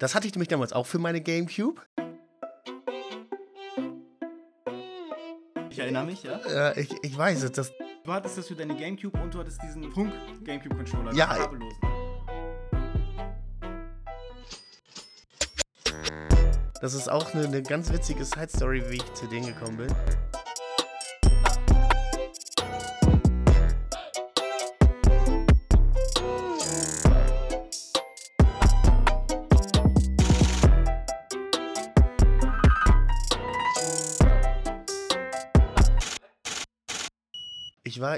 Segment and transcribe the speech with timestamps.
[0.00, 1.82] Das hatte ich nämlich damals auch für meine Gamecube.
[5.70, 6.40] Ich erinnere mich, ja.
[6.48, 7.52] Ja, ich, ich weiß es.
[7.52, 10.10] Das, Du hattest das für deine Gamecube und du hattest diesen Funk
[10.42, 11.78] Gamecube Controller, Ja, den kabellosen.
[16.80, 19.94] das ist auch eine, eine ganz witzige Side-Story, wie ich zu denen gekommen bin.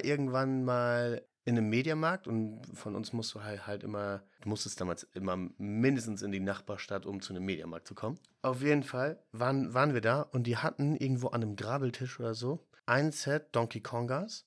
[0.04, 4.80] Irgendwann mal in einem Mediamarkt und von uns musst du halt, halt immer, du musstest
[4.80, 8.18] damals immer mindestens in die Nachbarstadt, um zu einem Mediamarkt zu kommen.
[8.42, 12.34] Auf jeden Fall waren, waren wir da und die hatten irgendwo an einem Grabeltisch oder
[12.34, 14.46] so ein Set Donkey Kongas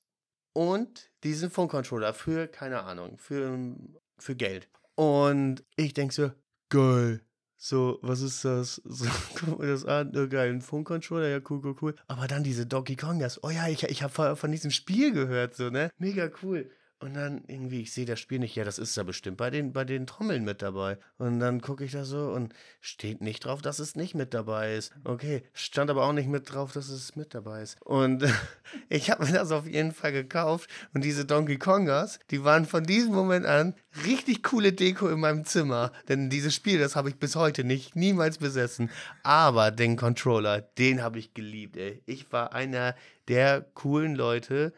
[0.54, 3.76] und diesen Phone Controller für, keine Ahnung, für,
[4.18, 4.70] für Geld.
[4.96, 6.32] Und ich denke so,
[6.70, 7.22] geil.
[7.68, 8.80] So, was ist das?
[8.86, 9.08] So,
[9.40, 11.96] guck mir das an, oh, geil, ein Phone-Controller, ja, cool, cool, cool.
[12.08, 15.72] Aber dann diese Donkey Kongas, oh ja, ich, ich habe von diesem Spiel gehört, so,
[15.72, 15.90] ne?
[15.98, 16.70] Mega cool.
[17.00, 19.74] Und dann irgendwie, ich sehe das Spiel nicht, ja, das ist ja bestimmt bei den,
[19.74, 20.98] bei den Trommeln mit dabei.
[21.18, 24.76] Und dann gucke ich da so und steht nicht drauf, dass es nicht mit dabei
[24.76, 24.94] ist.
[25.04, 27.82] Okay, stand aber auch nicht mit drauf, dass es mit dabei ist.
[27.82, 28.24] Und
[28.90, 30.70] ich habe mir das auf jeden Fall gekauft.
[30.94, 35.44] Und diese Donkey Kongas, die waren von diesem Moment an richtig coole Deko in meinem
[35.44, 35.92] Zimmer.
[36.08, 38.90] Denn dieses Spiel, das habe ich bis heute nicht, niemals besessen.
[39.22, 42.02] Aber den Controller, den habe ich geliebt, ey.
[42.06, 42.96] Ich war einer
[43.28, 44.72] der coolen Leute,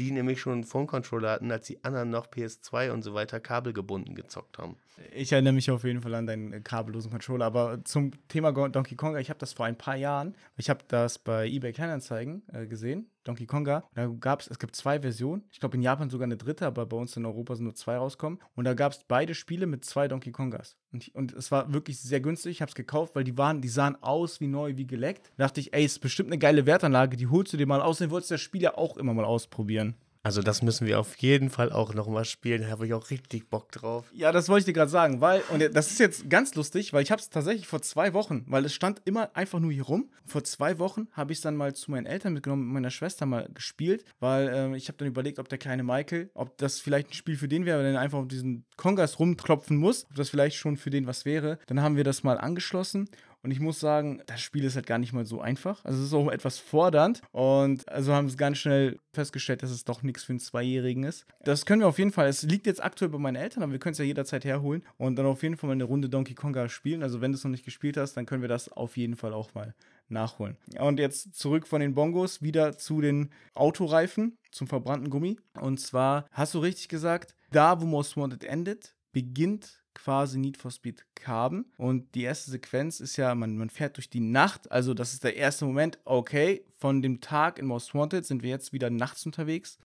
[0.00, 4.56] die nämlich schon Phone-Controller hatten, als die anderen noch PS2 und so weiter kabelgebunden gezockt
[4.56, 4.76] haben.
[5.12, 7.46] Ich erinnere mich auf jeden Fall an deinen äh, kabellosen Controller.
[7.46, 11.18] Aber zum Thema Donkey Konga, ich habe das vor ein paar Jahren, ich habe das
[11.18, 13.84] bei eBay Kleinanzeigen äh, gesehen, Donkey Konga.
[13.94, 15.44] Da gab es, es gibt zwei Versionen.
[15.50, 17.96] Ich glaube in Japan sogar eine dritte, aber bei uns in Europa sind nur zwei
[17.96, 18.38] rauskommen.
[18.54, 20.76] Und da gab es beide Spiele mit zwei Donkey Kongas.
[20.92, 22.52] Und, und es war wirklich sehr günstig.
[22.52, 25.32] Ich habe es gekauft, weil die waren, die sahen aus wie neu, wie geleckt.
[25.36, 27.90] Da dachte ich, ey, ist bestimmt eine geile Wertanlage, die holst du dir mal aus.
[27.90, 29.96] Außerdem wolltest du das Spiel ja auch immer mal ausprobieren.
[30.22, 32.62] Also das müssen wir auf jeden Fall auch nochmal spielen.
[32.62, 34.10] Da habe ich auch richtig Bock drauf.
[34.12, 37.02] Ja, das wollte ich dir gerade sagen, weil, und das ist jetzt ganz lustig, weil
[37.02, 40.10] ich habe es tatsächlich vor zwei Wochen, weil es stand immer einfach nur hier rum.
[40.26, 43.24] Vor zwei Wochen habe ich es dann mal zu meinen Eltern mitgenommen, mit meiner Schwester
[43.24, 47.10] mal gespielt, weil ähm, ich habe dann überlegt, ob der kleine Michael, ob das vielleicht
[47.10, 50.28] ein Spiel für den wäre, wenn er einfach auf diesen Kongas rumklopfen muss, ob das
[50.28, 51.58] vielleicht schon für den was wäre.
[51.66, 53.08] Dann haben wir das mal angeschlossen
[53.42, 55.82] und ich muss sagen, das Spiel ist halt gar nicht mal so einfach.
[55.84, 57.22] Also es ist auch etwas fordernd.
[57.32, 61.26] Und also haben es ganz schnell festgestellt, dass es doch nichts für einen Zweijährigen ist.
[61.44, 62.28] Das können wir auf jeden Fall.
[62.28, 65.16] Es liegt jetzt aktuell bei meinen Eltern, aber wir können es ja jederzeit herholen und
[65.16, 67.02] dann auf jeden Fall mal eine Runde Donkey Konga spielen.
[67.02, 69.32] Also wenn du es noch nicht gespielt hast, dann können wir das auf jeden Fall
[69.32, 69.74] auch mal
[70.10, 70.56] nachholen.
[70.78, 75.38] Und jetzt zurück von den Bongos wieder zu den Autoreifen, zum verbrannten Gummi.
[75.58, 80.70] Und zwar hast du richtig gesagt, da wo Most Wanted endet, beginnt quasi Need for
[80.70, 81.66] Speed Carbon.
[81.76, 84.70] Und die erste Sequenz ist ja, man, man fährt durch die Nacht.
[84.70, 88.50] Also das ist der erste Moment, okay, von dem Tag in Most Wanted sind wir
[88.50, 89.78] jetzt wieder nachts unterwegs.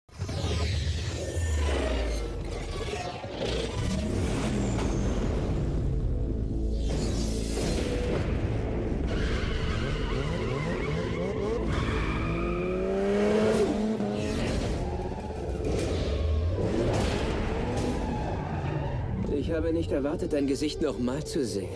[19.55, 21.69] Habe nicht erwartet, dein Gesicht nochmal zu sehen.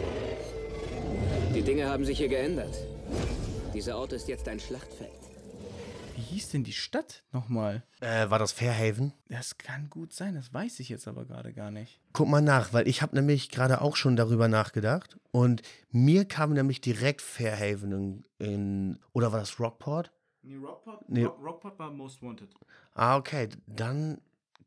[1.54, 2.74] Die Dinge haben sich hier geändert.
[3.72, 5.10] Dieser Ort ist jetzt ein Schlachtfeld.
[6.16, 7.84] Wie hieß denn die Stadt nochmal?
[8.00, 9.12] Äh, war das Fairhaven?
[9.28, 12.00] Das kann gut sein, das weiß ich jetzt aber gerade gar nicht.
[12.12, 15.16] Guck mal nach, weil ich habe nämlich gerade auch schon darüber nachgedacht.
[15.30, 15.62] Und
[15.92, 20.10] mir kam nämlich direkt Fairhaven in, in oder war das Rockport?
[20.42, 21.24] Nee, Rockport, Nee.
[21.24, 22.48] Rockport war Most Wanted.
[22.94, 23.48] Ah, okay.
[23.66, 24.20] Dann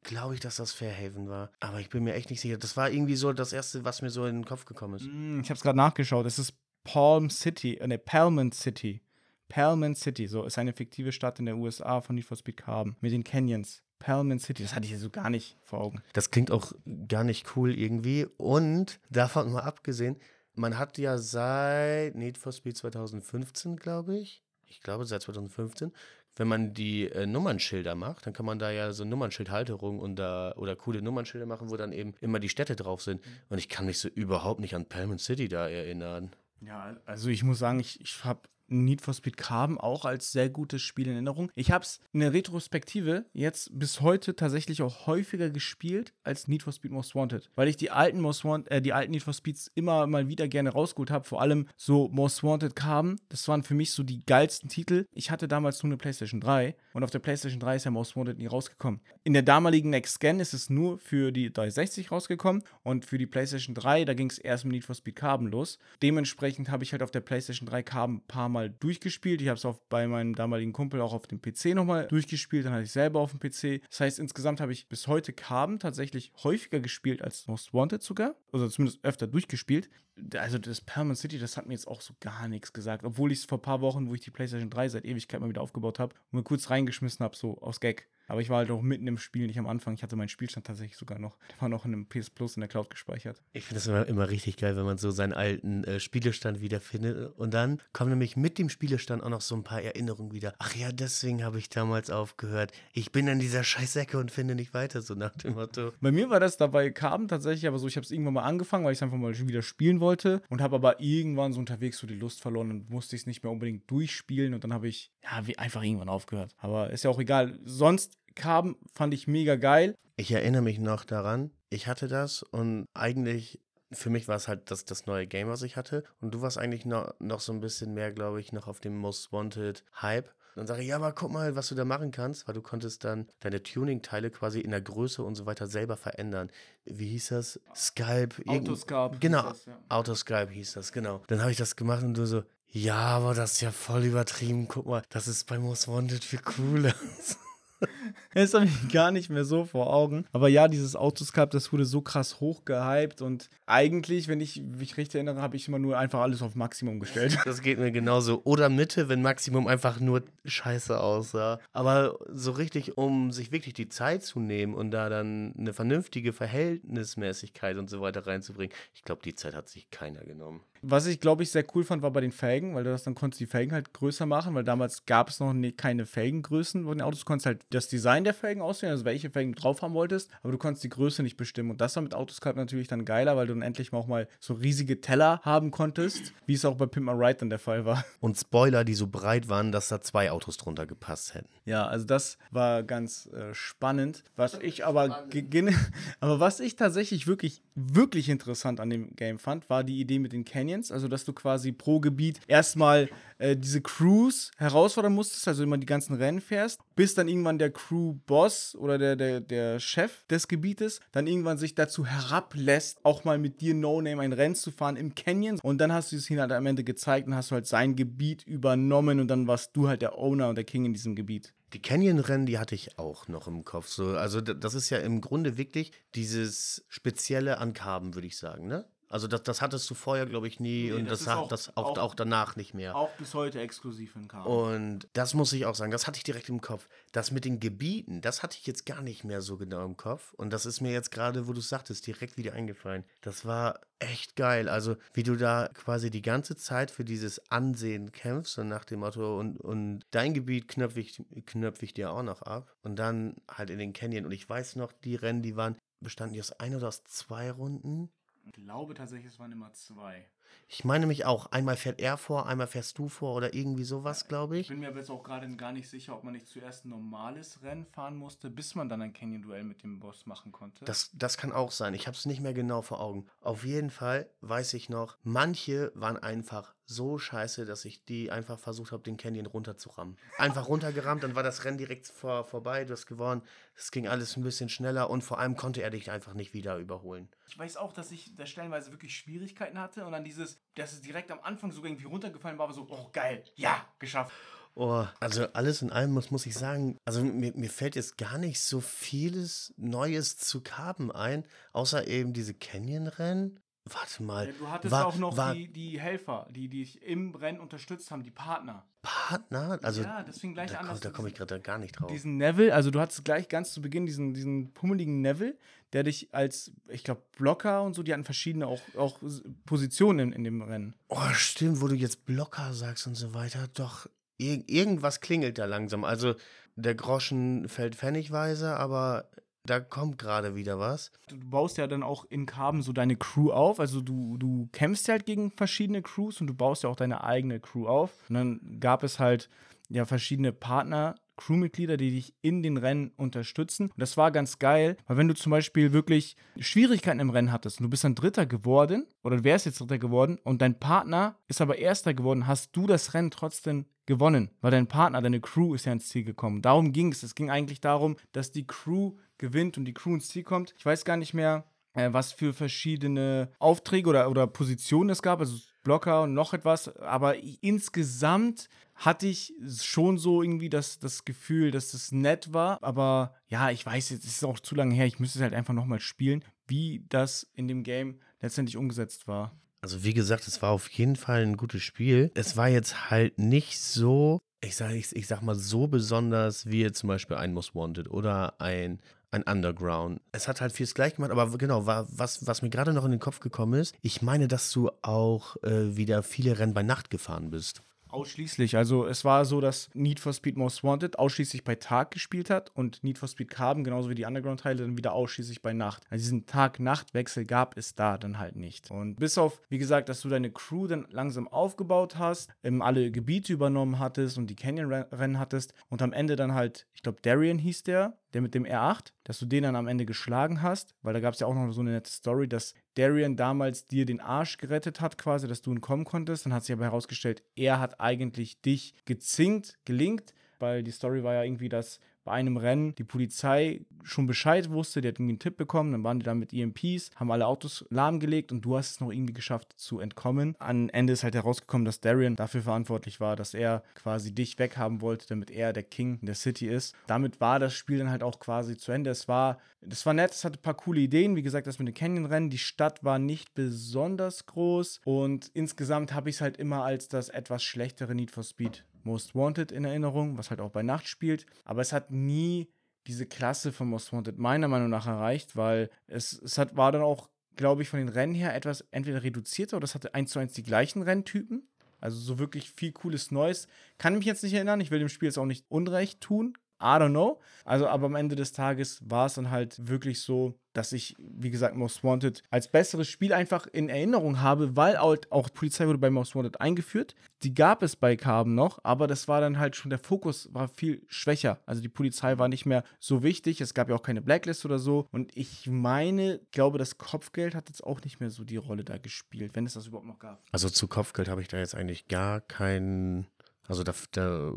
[0.03, 1.51] glaube ich, dass das Fairhaven war.
[1.59, 2.57] Aber ich bin mir echt nicht sicher.
[2.57, 5.05] Das war irgendwie so das Erste, was mir so in den Kopf gekommen ist.
[5.05, 6.25] Mm, Ich habe es gerade nachgeschaut.
[6.25, 6.53] Es ist
[6.83, 9.01] Palm City, äh, ne, Palman City.
[9.49, 12.95] Palman City, so ist eine fiktive Stadt in der USA von Need for Speed Carbon
[13.01, 13.83] mit den Canyons.
[13.99, 16.01] Palman City, das hatte ich ja so gar nicht vor Augen.
[16.13, 16.71] Das klingt auch
[17.07, 18.25] gar nicht cool irgendwie.
[18.37, 20.15] Und davon mal abgesehen,
[20.55, 25.91] man hat ja seit Need for Speed 2015, glaube ich, ich glaube seit 2015,
[26.35, 30.53] wenn man die äh, Nummernschilder macht, dann kann man da ja so Nummernschildhalterung und da,
[30.55, 33.21] oder coole Nummernschilder machen, wo dann eben immer die Städte drauf sind.
[33.49, 36.31] Und ich kann mich so überhaupt nicht an Palm City da erinnern.
[36.61, 40.49] Ja, also ich muss sagen, ich, ich habe Need for Speed Carbon auch als sehr
[40.49, 41.51] gutes Spiel in Erinnerung.
[41.55, 46.63] Ich habe es in der Retrospektive jetzt bis heute tatsächlich auch häufiger gespielt als Need
[46.63, 49.33] for Speed Most Wanted, weil ich die alten Most Wanted, äh, die alten Need for
[49.33, 51.25] Speeds immer mal wieder gerne rausgeholt habe.
[51.25, 55.05] Vor allem so Most Wanted Carbon, das waren für mich so die geilsten Titel.
[55.11, 58.15] Ich hatte damals nur eine PlayStation 3 und auf der PlayStation 3 ist ja Most
[58.15, 59.01] Wanted nie rausgekommen.
[59.23, 63.27] In der damaligen Next Gen ist es nur für die 360 rausgekommen und für die
[63.27, 65.79] PlayStation 3, da ging es erst mit Need for Speed Carbon los.
[66.01, 69.41] Dementsprechend habe ich halt auf der PlayStation 3 Carbon ein paar Mal durchgespielt.
[69.41, 72.65] Ich habe es auch bei meinem damaligen Kumpel auch auf dem PC nochmal durchgespielt.
[72.65, 73.81] Dann hatte ich selber auf dem PC.
[73.89, 78.35] Das heißt, insgesamt habe ich bis heute Carbon tatsächlich häufiger gespielt als Most Wanted sogar.
[78.51, 79.89] Also zumindest öfter durchgespielt.
[80.35, 83.03] Also das Permanent City, das hat mir jetzt auch so gar nichts gesagt.
[83.03, 85.49] Obwohl ich es vor ein paar Wochen, wo ich die PlayStation 3 seit Ewigkeit mal
[85.49, 88.07] wieder aufgebaut habe, mir kurz reingeschmissen habe, so aus Gag.
[88.31, 89.93] Aber ich war halt auch mitten im Spiel, nicht am Anfang.
[89.93, 91.37] Ich hatte meinen Spielstand tatsächlich sogar noch.
[91.49, 93.43] Der war noch in einem PS Plus in der Cloud gespeichert.
[93.51, 97.37] Ich finde das immer, immer richtig geil, wenn man so seinen alten äh, Spielestand wiederfindet.
[97.37, 100.55] Und dann kommen nämlich mit dem Spielestand auch noch so ein paar Erinnerungen wieder.
[100.59, 102.71] Ach ja, deswegen habe ich damals aufgehört.
[102.93, 105.91] Ich bin an dieser Scheißecke und finde nicht weiter, so nach dem Motto.
[105.99, 108.85] Bei mir war das dabei Carbon tatsächlich, aber so, ich habe es irgendwann mal angefangen,
[108.85, 112.07] weil ich es einfach mal wieder spielen wollte und habe aber irgendwann so unterwegs so
[112.07, 115.11] die Lust verloren und musste ich es nicht mehr unbedingt durchspielen und dann habe ich
[115.21, 116.55] ja einfach irgendwann aufgehört.
[116.59, 117.59] Aber ist ja auch egal.
[117.65, 119.95] Sonst Carbon fand ich mega geil.
[120.17, 123.59] Ich erinnere mich noch daran, ich hatte das und eigentlich
[123.93, 126.03] für mich war es halt das, das neue Game, was ich hatte.
[126.21, 128.97] Und du warst eigentlich noch, noch so ein bisschen mehr, glaube ich, noch auf dem
[128.97, 130.29] Most Wanted Hype.
[130.55, 133.03] Dann sage ich, ja, aber guck mal, was du da machen kannst, weil du konntest
[133.05, 136.51] dann deine Tuning-Teile quasi in der Größe und so weiter selber verändern.
[136.85, 137.59] Wie hieß das?
[137.73, 138.35] Skype?
[138.47, 139.21] Autosculpt.
[139.21, 139.79] Genau, das, ja.
[139.87, 141.23] Autosculpt hieß das, genau.
[141.27, 144.67] Dann habe ich das gemacht und du so, ja, aber das ist ja voll übertrieben.
[144.67, 146.93] Guck mal, das ist bei Most Wanted viel cooler.
[148.33, 150.25] Das habe ich gar nicht mehr so vor Augen.
[150.31, 155.15] Aber ja, dieses Autosculpt, das wurde so krass hochgehypt und eigentlich, wenn ich mich richtig
[155.15, 157.37] erinnere, habe ich immer nur einfach alles auf Maximum gestellt.
[157.45, 158.41] Das geht mir genauso.
[158.43, 161.59] Oder Mitte, wenn Maximum einfach nur scheiße aussah.
[161.71, 166.33] Aber so richtig, um sich wirklich die Zeit zu nehmen und da dann eine vernünftige
[166.33, 170.61] Verhältnismäßigkeit und so weiter reinzubringen, ich glaube, die Zeit hat sich keiner genommen.
[170.83, 173.13] Was ich, glaube ich, sehr cool fand, war bei den Felgen, weil du das dann
[173.13, 176.97] konntest die Felgen halt größer machen, weil damals gab es noch nie, keine Felgengrößen von
[176.97, 177.19] den Autos.
[177.19, 180.31] Du konntest halt das Design der Felgen auswählen, also welche Felgen du drauf haben wolltest,
[180.41, 181.69] aber du konntest die Größe nicht bestimmen.
[181.69, 184.27] Und das war mit Autosculpt natürlich dann geiler, weil du dann endlich mal auch mal
[184.39, 187.85] so riesige Teller haben konntest, wie es auch bei Pimp My Ride dann der Fall
[187.85, 188.03] war.
[188.19, 191.49] Und Spoiler, die so breit waren, dass da zwei Autos drunter gepasst hätten.
[191.65, 194.23] Ja, also das war ganz äh, spannend.
[194.35, 195.27] Was ich aber,
[196.19, 200.33] aber was ich tatsächlich wirklich, wirklich interessant an dem Game fand, war die Idee mit
[200.33, 200.91] den Canyons.
[200.91, 205.85] Also, dass du quasi pro Gebiet erstmal äh, diese Crews herausfordern musstest, also immer die
[205.85, 210.99] ganzen Rennen fährst, bis dann irgendwann der Crew-Boss oder der, der, der Chef des Gebietes
[211.11, 215.15] dann irgendwann sich dazu herablässt, auch mal mit dir No-Name ein Rennen zu fahren im
[215.15, 215.59] Canyon.
[215.61, 219.19] Und dann hast du es halt am Ende gezeigt und hast halt sein Gebiet übernommen
[219.19, 221.53] und dann warst du halt der Owner und der King in diesem Gebiet.
[221.73, 223.87] Die Canyon-Rennen, die hatte ich auch noch im Kopf.
[223.87, 228.67] So, also das ist ja im Grunde wirklich dieses Spezielle an Carben, würde ich sagen,
[228.67, 228.85] ne?
[229.11, 231.47] Also das, das hattest du vorher, glaube ich, nie nee, und das, das hat auch,
[231.47, 232.95] das auch, auch, auch, danach nicht mehr.
[232.95, 234.49] Auch bis heute exklusiv in Karten.
[234.49, 236.87] Und das muss ich auch sagen, das hatte ich direkt im Kopf.
[237.11, 240.33] Das mit den Gebieten, das hatte ich jetzt gar nicht mehr so genau im Kopf.
[240.33, 243.03] Und das ist mir jetzt gerade, wo du sagtest, direkt wieder eingefallen.
[243.21, 244.67] Das war echt geil.
[244.69, 249.01] Also wie du da quasi die ganze Zeit für dieses Ansehen kämpfst und nach dem
[249.01, 252.73] Motto und, und dein Gebiet knöpfe ich, knöpfe ich dir auch noch ab.
[252.81, 254.25] Und dann halt in den Canyon.
[254.25, 257.51] Und ich weiß noch, die Rennen, die waren, bestanden die aus ein oder aus zwei
[257.51, 258.09] Runden?
[258.43, 260.25] Ich glaube tatsächlich, es waren immer zwei.
[260.67, 261.47] Ich meine mich auch.
[261.47, 264.61] Einmal fährt er vor, einmal fährst du vor oder irgendwie sowas, glaube ich.
[264.61, 267.61] Ich bin mir jetzt auch gerade gar nicht sicher, ob man nicht zuerst ein normales
[267.61, 270.85] Rennen fahren musste, bis man dann ein Canyon-Duell mit dem Boss machen konnte.
[270.85, 271.93] Das, das kann auch sein.
[271.93, 273.27] Ich habe es nicht mehr genau vor Augen.
[273.41, 278.59] Auf jeden Fall weiß ich noch, manche waren einfach so scheiße, dass ich die einfach
[278.59, 280.17] versucht habe, den Canyon runterzurammen.
[280.37, 283.41] Einfach runtergerammt, dann war das Rennen direkt vor, vorbei, du hast gewonnen.
[283.75, 286.77] Es ging alles ein bisschen schneller und vor allem konnte er dich einfach nicht wieder
[286.77, 287.29] überholen.
[287.47, 291.01] Ich weiß auch, dass ich da stellenweise wirklich Schwierigkeiten hatte und dann dieses, dass es
[291.01, 294.31] direkt am Anfang sogar irgendwie runtergefallen war, war so, oh geil, ja, geschafft.
[294.73, 298.37] Oh, also alles in allem muss, muss ich sagen, also mir, mir fällt jetzt gar
[298.37, 303.59] nicht so vieles Neues zu Carben ein, außer eben diese Canyon-Rennen.
[303.85, 304.47] Warte mal.
[304.47, 308.11] Ja, du hattest war, auch noch war, die, die Helfer, die dich im Rennen unterstützt
[308.11, 308.85] haben, die Partner.
[309.01, 309.79] Partner?
[309.81, 310.87] Also, ja, das fing gleich da an.
[310.87, 312.11] Komm, da komme ich gerade gar nicht drauf.
[312.11, 315.57] Diesen Neville, also du hattest gleich ganz zu Beginn diesen, diesen pummeligen Neville,
[315.93, 319.19] der dich als, ich glaube, Blocker und so, die hatten verschiedene auch, auch
[319.65, 320.93] Positionen in, in dem Rennen.
[321.07, 323.67] Oh, stimmt, wo du jetzt Blocker sagst und so weiter.
[323.73, 324.07] Doch,
[324.37, 326.03] ir irgendwas klingelt da langsam.
[326.03, 326.35] Also
[326.75, 329.29] der Groschen fällt pfennigweise, aber
[329.65, 331.11] da kommt gerade wieder was.
[331.27, 333.79] Du baust ja dann auch in Carbon so deine Crew auf.
[333.79, 337.59] Also du, du kämpfst halt gegen verschiedene Crews und du baust ja auch deine eigene
[337.59, 338.11] Crew auf.
[338.29, 339.49] Und dann gab es halt
[339.89, 343.85] ja verschiedene Partner, Crewmitglieder, die dich in den Rennen unterstützen.
[343.85, 347.79] Und das war ganz geil, weil wenn du zum Beispiel wirklich Schwierigkeiten im Rennen hattest
[347.79, 351.35] und du bist dann Dritter geworden oder du wärst jetzt Dritter geworden und dein Partner
[351.47, 355.73] ist aber Erster geworden, hast du das Rennen trotzdem gewonnen, weil dein Partner, deine Crew
[355.73, 356.61] ist ja ins Ziel gekommen.
[356.61, 357.23] Darum ging es.
[357.23, 360.73] Es ging eigentlich darum, dass die Crew gewinnt und die Crew ins Ziel kommt.
[360.77, 365.41] Ich weiß gar nicht mehr, äh, was für verschiedene Aufträge oder, oder Positionen es gab,
[365.41, 371.71] also Blocker und noch etwas, aber insgesamt hatte ich schon so irgendwie das, das Gefühl,
[371.71, 372.77] dass das nett war.
[372.83, 375.07] Aber ja, ich weiß, jetzt ist auch zu lange her.
[375.07, 379.59] Ich müsste es halt einfach nochmal spielen, wie das in dem Game letztendlich umgesetzt war.
[379.81, 382.31] Also wie gesagt, es war auf jeden Fall ein gutes Spiel.
[382.35, 386.81] Es war jetzt halt nicht so, ich sag, ich, ich sag mal, so besonders wie
[386.81, 390.21] jetzt zum Beispiel ein Most Wanted oder ein, ein Underground.
[390.31, 393.11] Es hat halt vieles gleich gemacht, aber genau, war, was, was mir gerade noch in
[393.11, 397.09] den Kopf gekommen ist, ich meine, dass du auch äh, wieder viele Rennen bei Nacht
[397.09, 397.81] gefahren bist.
[398.11, 398.75] Ausschließlich.
[398.75, 402.69] Also es war so, dass Need for Speed Most Wanted ausschließlich bei Tag gespielt hat
[402.75, 406.03] und Need for Speed Carbon, genauso wie die Underground-Teile, dann wieder ausschließlich bei Nacht.
[406.09, 408.91] Also diesen Tag-Nacht-Wechsel gab es da dann halt nicht.
[408.91, 413.11] Und bis auf, wie gesagt, dass du deine Crew dann langsam aufgebaut hast, ähm, alle
[413.11, 417.59] Gebiete übernommen hattest und die Canyon-Rennen hattest und am Ende dann halt, ich glaube, Darian
[417.59, 421.13] hieß der, der mit dem R8, dass du den dann am Ende geschlagen hast, weil
[421.13, 424.19] da gab es ja auch noch so eine nette Story, dass Darian damals dir den
[424.19, 426.45] Arsch gerettet hat, quasi, dass du entkommen konntest.
[426.45, 431.33] Dann hat sich aber herausgestellt, er hat eigentlich dich gezinkt, gelingt, weil die Story war
[431.33, 435.39] ja irgendwie, dass bei einem Rennen die Polizei schon Bescheid wusste, die hat irgendwie einen
[435.39, 438.91] Tipp bekommen, dann waren die da mit EMPs, haben alle Autos lahmgelegt und du hast
[438.91, 440.55] es noch irgendwie geschafft zu entkommen.
[440.59, 445.01] Am Ende ist halt herausgekommen, dass Darian dafür verantwortlich war, dass er quasi dich weghaben
[445.01, 446.95] wollte, damit er der King der City ist.
[447.07, 449.09] Damit war das Spiel dann halt auch quasi zu Ende.
[449.09, 451.87] Es war, das war nett, es hatte ein paar coole Ideen, wie gesagt, das mit
[451.87, 456.83] den Canyon-Rennen, die Stadt war nicht besonders groß und insgesamt habe ich es halt immer
[456.83, 460.83] als das etwas schlechtere Need for Speed Most Wanted in Erinnerung, was halt auch bei
[460.83, 461.45] Nacht spielt.
[461.65, 462.69] Aber es hat nie
[463.07, 467.01] diese Klasse von Most Wanted meiner Meinung nach erreicht, weil es, es hat, war dann
[467.01, 470.39] auch, glaube ich, von den Rennen her etwas entweder reduzierter oder es hatte eins zu
[470.39, 471.67] eins die gleichen Renntypen.
[471.99, 473.67] Also so wirklich viel cooles Neues.
[473.99, 474.81] Kann mich jetzt nicht erinnern.
[474.81, 476.57] Ich will dem Spiel jetzt auch nicht Unrecht tun.
[476.81, 477.39] I don't know.
[477.63, 481.51] Also, aber am Ende des Tages war es dann halt wirklich so, dass ich, wie
[481.51, 485.97] gesagt, Most Wanted als besseres Spiel einfach in Erinnerung habe, weil auch, auch Polizei wurde
[485.97, 487.13] bei Most Wanted eingeführt.
[487.43, 490.69] Die gab es bei Carbon noch, aber das war dann halt schon, der Fokus war
[490.69, 491.59] viel schwächer.
[491.65, 493.61] Also die Polizei war nicht mehr so wichtig.
[493.61, 495.07] Es gab ja auch keine Blacklist oder so.
[495.11, 498.97] Und ich meine, glaube, das Kopfgeld hat jetzt auch nicht mehr so die Rolle da
[498.97, 500.41] gespielt, wenn es das überhaupt noch gab.
[500.51, 503.27] Also zu Kopfgeld habe ich da jetzt eigentlich gar keinen
[503.67, 504.51] also da, da,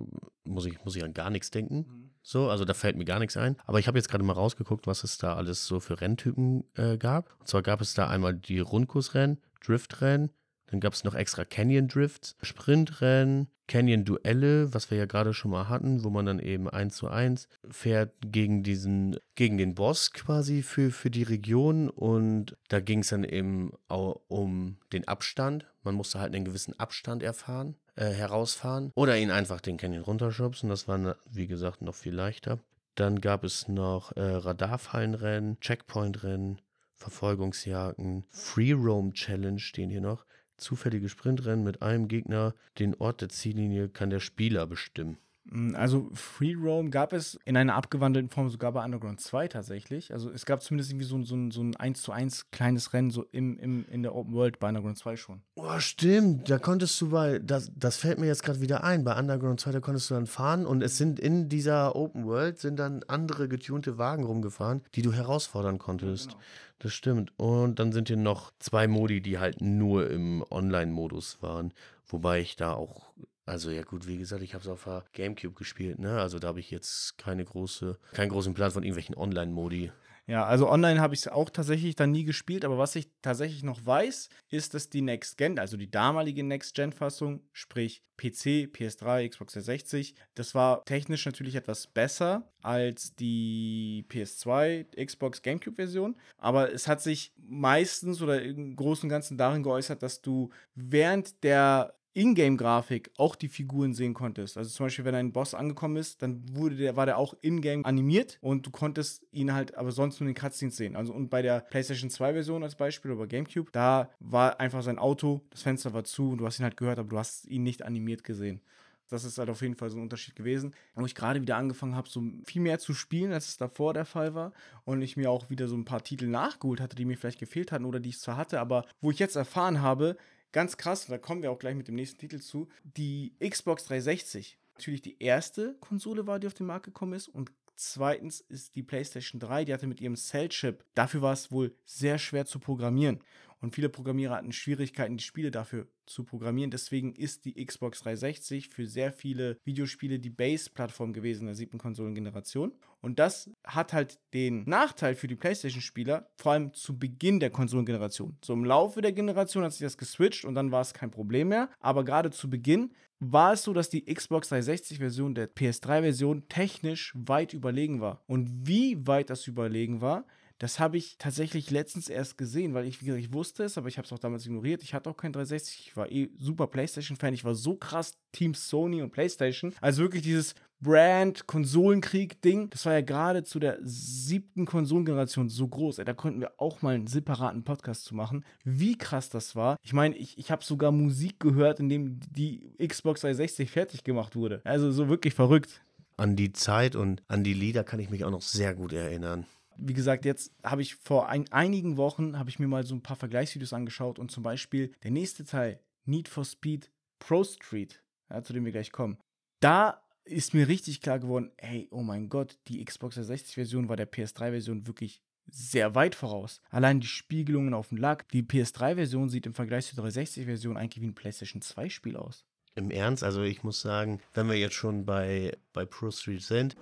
[0.45, 1.87] muss, ich, muss ich an gar nichts denken.
[1.89, 2.11] Mhm.
[2.27, 3.57] So, also da fällt mir gar nichts ein.
[3.67, 6.97] Aber ich habe jetzt gerade mal rausgeguckt, was es da alles so für Renntypen äh,
[6.97, 7.37] gab.
[7.39, 10.31] Und zwar gab es da einmal die Rundkursrennen, Driftrennen,
[10.67, 15.51] dann gab es noch extra Canyon Drifts, Sprintrennen, Canyon Duelle, was wir ja gerade schon
[15.51, 20.13] mal hatten, wo man dann eben eins zu eins fährt gegen diesen, gegen den Boss
[20.13, 21.91] quasi für, für die Region.
[21.91, 25.67] Und da ging es dann eben auch um den Abstand.
[25.83, 30.69] Man musste halt einen gewissen Abstand erfahren äh, herausfahren oder ihn einfach den Canyon runterschubsen.
[30.69, 32.59] Das war, wie gesagt, noch viel leichter.
[32.95, 36.61] Dann gab es noch äh, Radarfallenrennen, Checkpointrennen,
[36.95, 40.25] Verfolgungsjagden, Free Roam Challenge stehen hier noch.
[40.57, 42.55] Zufällige Sprintrennen mit einem Gegner.
[42.79, 45.19] Den Ort der Ziellinie kann der Spieler bestimmen.
[45.45, 50.13] Mm, also Free Roam gab es in einer abgewandelten Form sogar bei Underground 2 tatsächlich.
[50.13, 53.25] Also es gab zumindest irgendwie so, so, so ein 1 zu 1 kleines Rennen so
[53.33, 55.43] im, im, in der Open World bei Underground 2 schon.
[55.57, 56.49] Oh, stimmt.
[56.49, 59.73] Da konntest du bei, das, das fällt mir jetzt gerade wieder ein, bei Underground 2,
[59.73, 63.49] da konntest du dann fahren und es sind in dieser Open World sind dann andere
[63.49, 66.27] getunte Wagen rumgefahren, die du herausfordern konntest.
[66.27, 66.45] Ja, genau.
[66.81, 67.33] Das stimmt.
[67.39, 71.73] Und dann sind hier noch zwei Modi, die halt nur im Online-Modus waren.
[72.07, 73.15] Wobei ich da auch
[73.47, 76.21] also ja gut, wie gesagt, ich habe es auf der Gamecube gespielt, ne?
[76.21, 79.93] Also da habe ich jetzt keine große, keinen großen Plan von irgendwelchen Online-Modi.
[80.27, 83.63] Ja, also online habe ich es auch tatsächlich dann nie gespielt, aber was ich tatsächlich
[83.63, 88.71] noch weiß, ist, dass die Next Gen, also die damalige Next Gen Fassung, sprich PC,
[88.73, 96.17] PS3, Xbox 360, das war technisch natürlich etwas besser als die PS2, Xbox GameCube Version,
[96.39, 101.45] aber es hat sich meistens oder im Großen und Ganzen darin geäußert, dass du während
[101.45, 104.57] der Ingame-Grafik auch die Figuren sehen konntest.
[104.57, 107.85] Also zum Beispiel, wenn ein Boss angekommen ist, dann wurde der, war der auch in-game
[107.85, 110.97] animiert und du konntest ihn halt aber sonst nur in den Cutscenes sehen.
[110.97, 114.99] Also und bei der PlayStation 2-Version als Beispiel oder bei GameCube, da war einfach sein
[114.99, 117.63] Auto, das Fenster war zu und du hast ihn halt gehört, aber du hast ihn
[117.65, 118.61] nicht animiert gesehen.
[119.09, 120.75] Das ist halt auf jeden Fall so ein Unterschied gewesen.
[120.95, 124.07] Wo ich gerade wieder angefangen habe, so viel mehr zu spielen, als es davor der
[124.07, 124.53] Fall war.
[124.85, 127.71] Und ich mir auch wieder so ein paar Titel nachgeholt hatte, die mir vielleicht gefehlt
[127.71, 130.17] hatten oder die ich zwar hatte, aber wo ich jetzt erfahren habe,
[130.55, 134.59] ganz krass, da kommen wir auch gleich mit dem nächsten Titel zu, die Xbox 360.
[134.77, 138.85] Natürlich die erste Konsole war, die auf den Markt gekommen ist und Zweitens ist die
[138.85, 143.19] PlayStation 3, die hatte mit ihrem Cell-Chip, dafür war es wohl sehr schwer zu programmieren.
[143.61, 146.71] Und viele Programmierer hatten Schwierigkeiten, die Spiele dafür zu programmieren.
[146.71, 152.73] Deswegen ist die Xbox 360 für sehr viele Videospiele die Base-Plattform gewesen der siebten Konsolengeneration.
[153.01, 158.39] Und das hat halt den Nachteil für die PlayStation-Spieler, vor allem zu Beginn der Konsolengeneration.
[158.43, 161.49] So im Laufe der Generation hat sich das geswitcht und dann war es kein Problem
[161.49, 161.69] mehr.
[161.81, 167.53] Aber gerade zu Beginn war es so, dass die Xbox 360-Version der PS3-Version technisch weit
[167.53, 168.23] überlegen war.
[168.27, 170.27] Und wie weit das überlegen war,
[170.59, 173.89] das habe ich tatsächlich letztens erst gesehen, weil ich, wie gesagt, ich wusste es, aber
[173.89, 174.83] ich habe es auch damals ignoriert.
[174.83, 175.89] Ich hatte auch kein 360.
[175.89, 177.35] Ich war eh super PlayStation-Fan.
[177.35, 179.75] Ich war so krass Team Sony und PlayStation.
[179.81, 182.71] Also wirklich dieses Brand-Konsolenkrieg-Ding.
[182.71, 185.99] Das war ja gerade zu der siebten Konsolengeneration so groß.
[185.99, 188.45] Ey, da konnten wir auch mal einen separaten Podcast zu machen.
[188.65, 189.77] Wie krass das war.
[189.83, 194.37] Ich meine, ich, ich habe sogar Musik gehört, in dem die Xbox 360 fertig gemacht
[194.37, 194.61] wurde.
[194.65, 195.83] Also so wirklich verrückt.
[196.17, 199.47] An die Zeit und an die Lieder kann ich mich auch noch sehr gut erinnern
[199.77, 203.03] wie gesagt, jetzt habe ich vor ein, einigen Wochen habe ich mir mal so ein
[203.03, 208.43] paar Vergleichsvideos angeschaut und zum Beispiel der nächste Teil, Need for Speed Pro Street, ja,
[208.43, 209.19] zu dem wir gleich kommen.
[209.61, 214.11] Da ist mir richtig klar geworden, hey, oh mein Gott, die Xbox 360-Version war der
[214.11, 216.61] PS3-Version wirklich sehr weit voraus.
[216.71, 218.29] Allein die Spiegelungen auf dem Lack.
[218.31, 222.45] Die PS3-Version sieht im Vergleich zur 360-Version eigentlich wie ein PlayStation 2-Spiel aus.
[222.75, 226.77] Im Ernst, also ich muss sagen, wenn wir jetzt schon bei, bei Pro Street sind,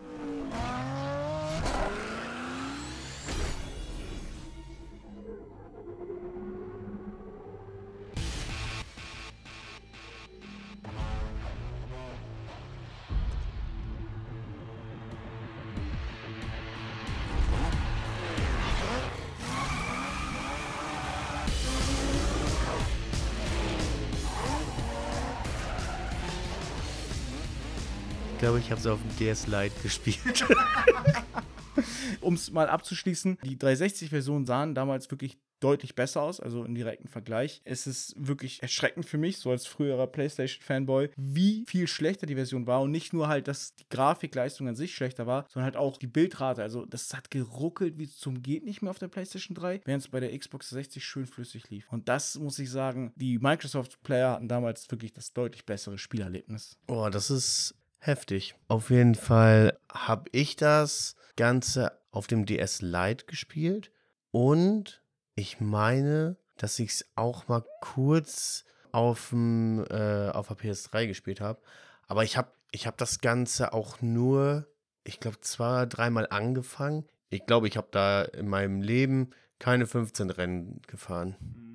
[28.73, 30.45] habe es auf dem DS Lite gespielt.
[32.21, 37.09] um es mal abzuschließen, die 360-Versionen sahen damals wirklich deutlich besser aus, also im direkten
[37.09, 37.63] Vergleich.
[37.65, 42.67] Es ist wirklich erschreckend für mich, so als früherer PlayStation-Fanboy, wie viel schlechter die Version
[42.67, 45.97] war und nicht nur halt, dass die Grafikleistung an sich schlechter war, sondern halt auch
[45.99, 46.63] die Bildrate.
[46.63, 50.11] Also das hat geruckelt wie zum geht nicht mehr auf der PlayStation 3, während es
[50.11, 51.87] bei der Xbox 60 schön flüssig lief.
[51.93, 56.77] Und das muss ich sagen, die Microsoft-Player hatten damals wirklich das deutlich bessere Spielerlebnis.
[56.89, 57.77] Oh, das ist
[58.07, 58.55] heftig.
[58.69, 63.91] Auf jeden Fall habe ich das Ganze auf dem DS Lite gespielt
[64.31, 65.03] und
[65.35, 71.41] ich meine, dass ich es auch mal kurz auf, dem, äh, auf der PS3 gespielt
[71.41, 71.61] habe.
[72.07, 74.67] Aber ich habe ich hab das Ganze auch nur,
[75.05, 77.07] ich glaube, zwei dreimal angefangen.
[77.31, 81.72] Ich glaube, ich habe da in meinem Leben keine 15 Rennen gefahren.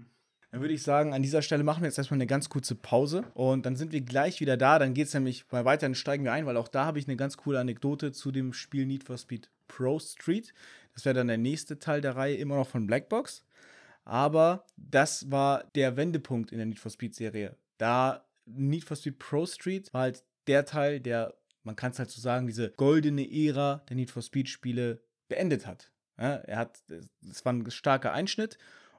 [0.51, 3.23] Dann würde ich sagen, an dieser Stelle machen wir jetzt erstmal eine ganz kurze Pause
[3.33, 4.79] und dann sind wir gleich wieder da.
[4.79, 7.07] Dann geht es nämlich mal weiter, dann steigen wir ein, weil auch da habe ich
[7.07, 10.53] eine ganz coole Anekdote zu dem Spiel Need for Speed Pro Street.
[10.93, 13.43] Das wäre dann der nächste Teil der Reihe, immer noch von Blackbox.
[14.05, 17.57] Aber das war der Wendepunkt in der Need for Speed Serie.
[17.77, 21.33] Da Need for Speed Pro Street war halt der Teil, der,
[21.63, 25.67] man kann es halt so sagen, diese goldene Ära der Need for Speed Spiele beendet
[25.67, 25.91] hat.
[26.17, 26.79] Ja, er hat,
[27.29, 28.57] es war ein starker Einschnitt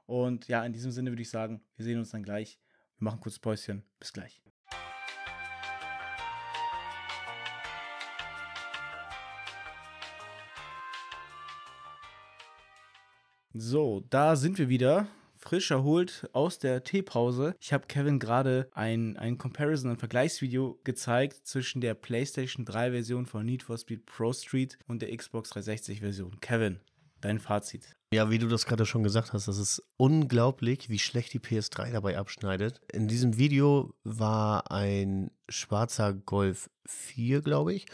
[0.09, 2.59] und ja, in diesem Sinne würde ich sagen, wir sehen uns dann gleich.
[2.97, 3.83] Wir machen kurz Päuschen.
[3.99, 4.41] Bis gleich.
[13.53, 15.07] So, da sind wir wieder.
[15.37, 17.55] Frisch erholt aus der Teepause.
[17.59, 23.27] Ich habe Kevin gerade ein, ein Comparison, ein Vergleichsvideo gezeigt zwischen der PlayStation 3 Version
[23.27, 26.39] von Need for Speed Pro Street und der Xbox 360 Version.
[26.41, 26.79] Kevin,
[27.21, 27.95] dein Fazit.
[28.11, 31.91] Ja, wie du das gerade schon gesagt hast, das ist unglaublich, wie schlecht die PS3
[31.91, 32.81] dabei abschneidet.
[32.91, 37.85] In diesem Video war ein schwarzer Golf 4, glaube ich.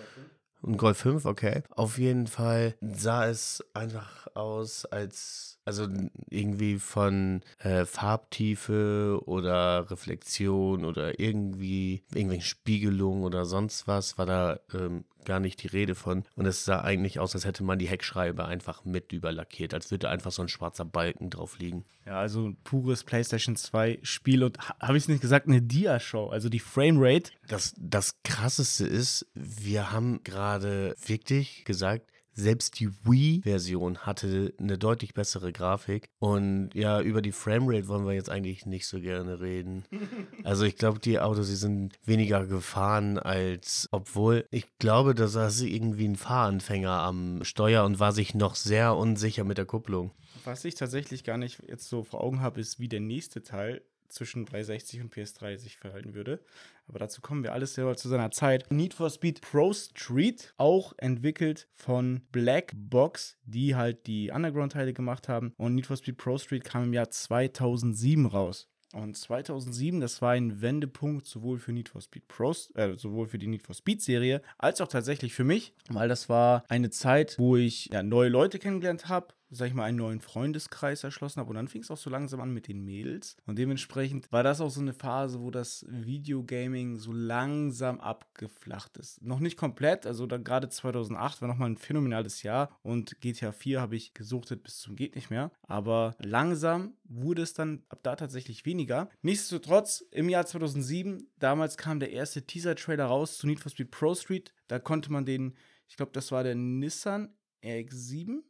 [0.65, 1.63] Ein Golf 5, okay.
[1.71, 5.87] Auf jeden Fall sah es einfach aus, als also
[6.29, 14.59] irgendwie von äh, Farbtiefe oder Reflexion oder irgendwie irgendwelche Spiegelungen oder sonst was war da
[14.73, 16.23] ähm, gar nicht die Rede von.
[16.35, 20.09] Und es sah eigentlich aus, als hätte man die Heckscheibe einfach mit überlackiert, als würde
[20.09, 21.83] einfach so ein schwarzer Balken drauf liegen.
[22.05, 26.27] Ja, also ein pures PlayStation 2 Spiel und habe ich es nicht gesagt, eine Dia-Show,
[26.27, 27.31] also die Framerate.
[27.47, 35.13] Das, das krasseste ist, wir haben gerade wirklich gesagt, selbst die Wii-Version hatte eine deutlich
[35.13, 36.09] bessere Grafik.
[36.19, 39.85] Und ja, über die Framerate wollen wir jetzt eigentlich nicht so gerne reden.
[40.43, 45.61] Also ich glaube, die Autos, die sind weniger gefahren als, obwohl ich glaube, da saß
[45.61, 50.11] irgendwie ein Fahranfänger am Steuer und war sich noch sehr unsicher mit der Kupplung.
[50.43, 53.81] Was ich tatsächlich gar nicht jetzt so vor Augen habe, ist, wie der nächste Teil
[54.15, 56.39] zwischen 360 und PS3 sich verhalten würde.
[56.87, 58.71] Aber dazu kommen wir alles selber zu seiner Zeit.
[58.71, 65.27] Need for Speed Pro Street, auch entwickelt von Black Box, die halt die Underground-Teile gemacht
[65.27, 65.53] haben.
[65.57, 68.67] Und Need for Speed Pro Street kam im Jahr 2007 raus.
[68.95, 73.37] Und 2007, das war ein Wendepunkt sowohl für Need for Speed Pro, äh, sowohl für
[73.37, 77.37] die Need for Speed Serie, als auch tatsächlich für mich, weil das war eine Zeit,
[77.37, 81.49] wo ich ja, neue Leute kennengelernt habe, sag ich mal, einen neuen Freundeskreis erschlossen habe.
[81.49, 83.37] Und dann fing es auch so langsam an mit den Mädels.
[83.45, 89.21] Und dementsprechend war das auch so eine Phase, wo das Videogaming so langsam abgeflacht ist.
[89.21, 92.77] Noch nicht komplett, also dann gerade 2008 war nochmal ein phänomenales Jahr.
[92.83, 95.51] Und GTA 4 habe ich gesuchtet bis zum geht nicht mehr.
[95.63, 99.09] Aber langsam wurde es dann ab da tatsächlich weniger.
[99.21, 104.15] Nichtsdestotrotz, im Jahr 2007, damals kam der erste Teaser-Trailer raus zu Need for Speed Pro
[104.15, 104.53] Street.
[104.67, 105.55] Da konnte man den,
[105.87, 107.29] ich glaube, das war der Nissan
[107.63, 108.43] RX7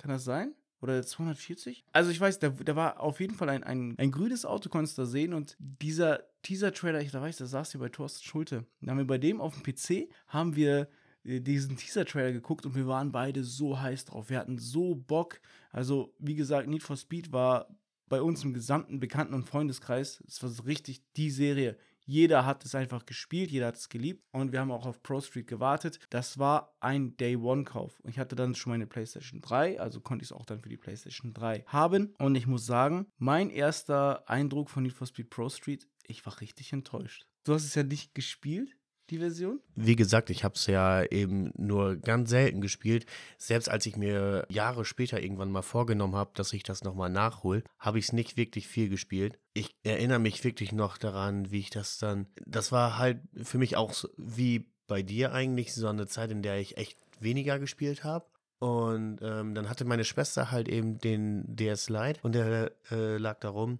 [0.00, 0.54] kann das sein?
[0.80, 1.84] Oder der 240?
[1.92, 4.96] Also ich weiß, da, da war auf jeden Fall ein, ein, ein grünes Auto, konntest
[4.96, 5.34] du da sehen.
[5.34, 8.64] Und dieser Teaser-Trailer, ich da weiß, da saß hier bei Thorsten Schulte.
[8.80, 10.88] Da haben wir bei dem auf dem PC, haben wir
[11.24, 14.30] äh, diesen Teaser-Trailer geguckt und wir waren beide so heiß drauf.
[14.30, 15.40] Wir hatten so Bock.
[15.70, 17.68] Also, wie gesagt, Need for Speed war
[18.08, 21.76] bei uns im gesamten Bekannten- und Freundeskreis, es war so richtig die Serie.
[22.10, 25.20] Jeder hat es einfach gespielt, jeder hat es geliebt und wir haben auch auf Pro
[25.20, 26.00] Street gewartet.
[26.10, 28.02] Das war ein Day One Kauf.
[28.02, 30.76] Ich hatte dann schon meine PlayStation 3, also konnte ich es auch dann für die
[30.76, 32.12] PlayStation 3 haben.
[32.18, 36.40] Und ich muss sagen, mein erster Eindruck von Need for Speed Pro Street, ich war
[36.40, 37.28] richtig enttäuscht.
[37.44, 38.76] Du hast es ja nicht gespielt
[39.10, 39.60] die Version?
[39.74, 43.06] Wie gesagt, ich habe es ja eben nur ganz selten gespielt.
[43.38, 47.62] Selbst als ich mir Jahre später irgendwann mal vorgenommen habe, dass ich das nochmal nachhole,
[47.78, 49.38] habe ich es nicht wirklich viel gespielt.
[49.52, 52.26] Ich erinnere mich wirklich noch daran, wie ich das dann.
[52.46, 56.42] Das war halt für mich auch so, wie bei dir eigentlich so eine Zeit, in
[56.42, 58.26] der ich echt weniger gespielt habe.
[58.58, 63.40] Und ähm, dann hatte meine Schwester halt eben den DS Lite und der äh, lag
[63.40, 63.78] da rum.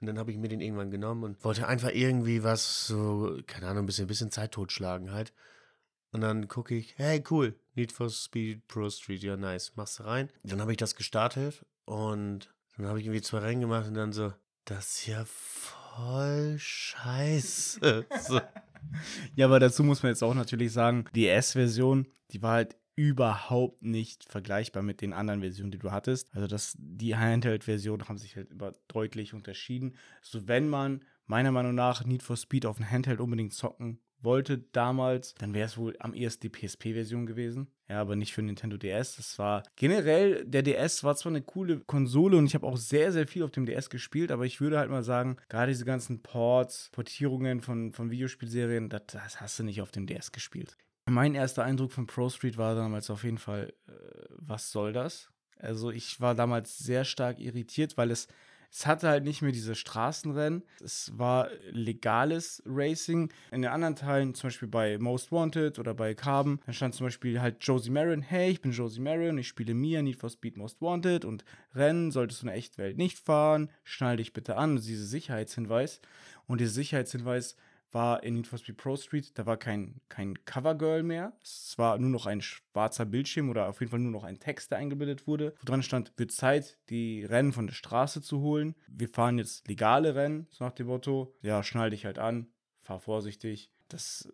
[0.00, 3.66] Und dann habe ich mir den irgendwann genommen und wollte einfach irgendwie was, so, keine
[3.68, 5.32] Ahnung, ein bisschen, ein bisschen Zeit totschlagen halt.
[6.12, 10.04] Und dann gucke ich, hey, cool, Need for Speed Pro Street, ja, nice, machst du
[10.04, 10.30] rein.
[10.42, 14.12] Dann habe ich das gestartet und dann habe ich irgendwie zwei Rennen gemacht und dann
[14.12, 14.32] so,
[14.64, 18.06] das ist ja voll scheiße.
[18.26, 18.40] so.
[19.34, 23.82] Ja, aber dazu muss man jetzt auch natürlich sagen, die S-Version, die war halt überhaupt
[23.82, 26.28] nicht vergleichbar mit den anderen Versionen, die du hattest.
[26.34, 29.94] Also das, die Handheld-Versionen haben sich halt über deutlich unterschieden.
[30.20, 34.58] So, wenn man meiner Meinung nach Need for Speed auf dem Handheld unbedingt zocken wollte
[34.58, 37.68] damals, dann wäre es wohl am ehesten die PSP-Version gewesen.
[37.88, 39.16] Ja, aber nicht für Nintendo DS.
[39.16, 43.12] Das war generell, der DS war zwar eine coole Konsole und ich habe auch sehr,
[43.12, 46.22] sehr viel auf dem DS gespielt, aber ich würde halt mal sagen, gerade diese ganzen
[46.22, 50.76] Ports, Portierungen von, von Videospielserien, das, das hast du nicht auf dem DS gespielt.
[51.10, 53.92] Mein erster Eindruck von Pro Street war damals auf jeden Fall, äh,
[54.38, 55.28] was soll das?
[55.58, 58.28] Also ich war damals sehr stark irritiert, weil es,
[58.70, 60.62] es hatte halt nicht mehr diese Straßenrennen.
[60.80, 63.32] Es war legales Racing.
[63.50, 67.08] In den anderen Teilen, zum Beispiel bei Most Wanted oder bei Carbon, dann stand zum
[67.08, 70.56] Beispiel halt Josie Marin, hey, ich bin Josie Marin, ich spiele Mia, Need for Speed
[70.56, 71.44] Most Wanted und
[71.74, 76.00] Rennen solltest du in der Echtwelt nicht fahren, schnall dich bitte an, diese Sicherheitshinweis.
[76.46, 77.56] Und dieser Sicherheitshinweis
[77.92, 81.32] war in Need for Speed Pro Street, da war kein, kein Covergirl mehr.
[81.42, 84.70] Es war nur noch ein schwarzer Bildschirm oder auf jeden Fall nur noch ein Text,
[84.70, 85.54] der eingebildet wurde.
[85.60, 88.74] Wo dran stand, wird Zeit, die Rennen von der Straße zu holen.
[88.88, 91.34] Wir fahren jetzt legale Rennen, so nach dem Motto.
[91.42, 92.46] Ja, schnall dich halt an,
[92.82, 93.70] fahr vorsichtig.
[93.88, 94.32] Das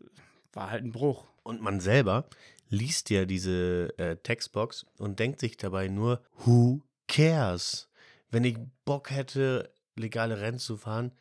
[0.53, 1.27] war halt ein Bruch.
[1.43, 2.29] Und man selber
[2.69, 7.89] liest ja diese äh, Textbox und denkt sich dabei nur, who cares?
[8.31, 11.13] Wenn ich Bock hätte, legale Rennen zu fahren,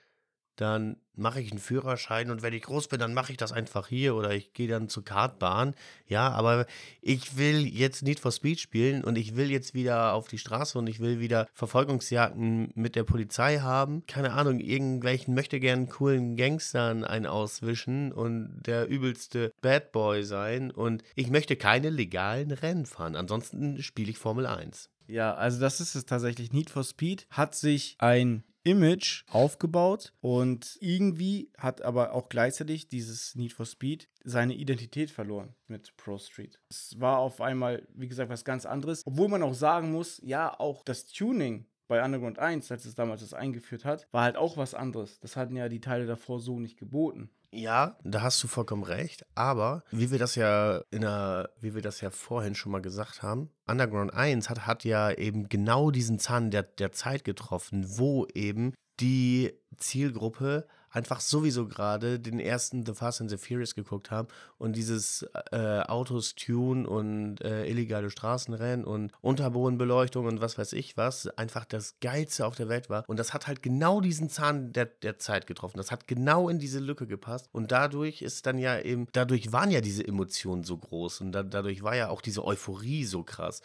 [0.55, 3.87] dann mache ich einen Führerschein und wenn ich groß bin, dann mache ich das einfach
[3.87, 5.75] hier oder ich gehe dann zur Kartbahn.
[6.07, 6.65] Ja, aber
[7.01, 10.77] ich will jetzt Need for Speed spielen und ich will jetzt wieder auf die Straße
[10.77, 14.05] und ich will wieder Verfolgungsjagden mit der Polizei haben.
[14.07, 20.71] Keine Ahnung, irgendwelchen möchte gern coolen Gangstern einen auswischen und der übelste Bad Boy sein
[20.71, 23.15] und ich möchte keine legalen Rennen fahren.
[23.15, 24.89] Ansonsten spiele ich Formel 1.
[25.07, 26.51] Ja, also das ist es tatsächlich.
[26.51, 33.35] Need for Speed hat sich ein Image aufgebaut und irgendwie hat aber auch gleichzeitig dieses
[33.35, 36.59] Need for Speed seine Identität verloren mit Pro Street.
[36.69, 40.59] Es war auf einmal, wie gesagt, was ganz anderes, obwohl man auch sagen muss, ja,
[40.59, 44.57] auch das Tuning bei Underground 1, als es damals das eingeführt hat, war halt auch
[44.57, 45.19] was anderes.
[45.19, 47.29] Das hatten ja die Teile davor so nicht geboten.
[47.55, 49.25] Ja, da hast du vollkommen recht.
[49.33, 53.23] Aber wie wir das ja in der, wie wir das ja vorhin schon mal gesagt
[53.23, 58.25] haben, Underground 1 hat, hat ja eben genau diesen Zahn der, der Zeit getroffen, wo
[58.33, 64.29] eben die Zielgruppe einfach sowieso gerade den ersten The Fast and the Furious geguckt haben
[64.57, 70.95] und dieses äh, Autos tune und äh, illegale Straßenrennen und Unterbodenbeleuchtung und was weiß ich
[70.97, 73.03] was einfach das Geilste auf der Welt war.
[73.07, 75.77] Und das hat halt genau diesen Zahn der, der Zeit getroffen.
[75.77, 77.49] Das hat genau in diese Lücke gepasst.
[77.51, 81.43] Und dadurch ist dann ja eben, dadurch waren ja diese Emotionen so groß und da,
[81.43, 83.61] dadurch war ja auch diese Euphorie so krass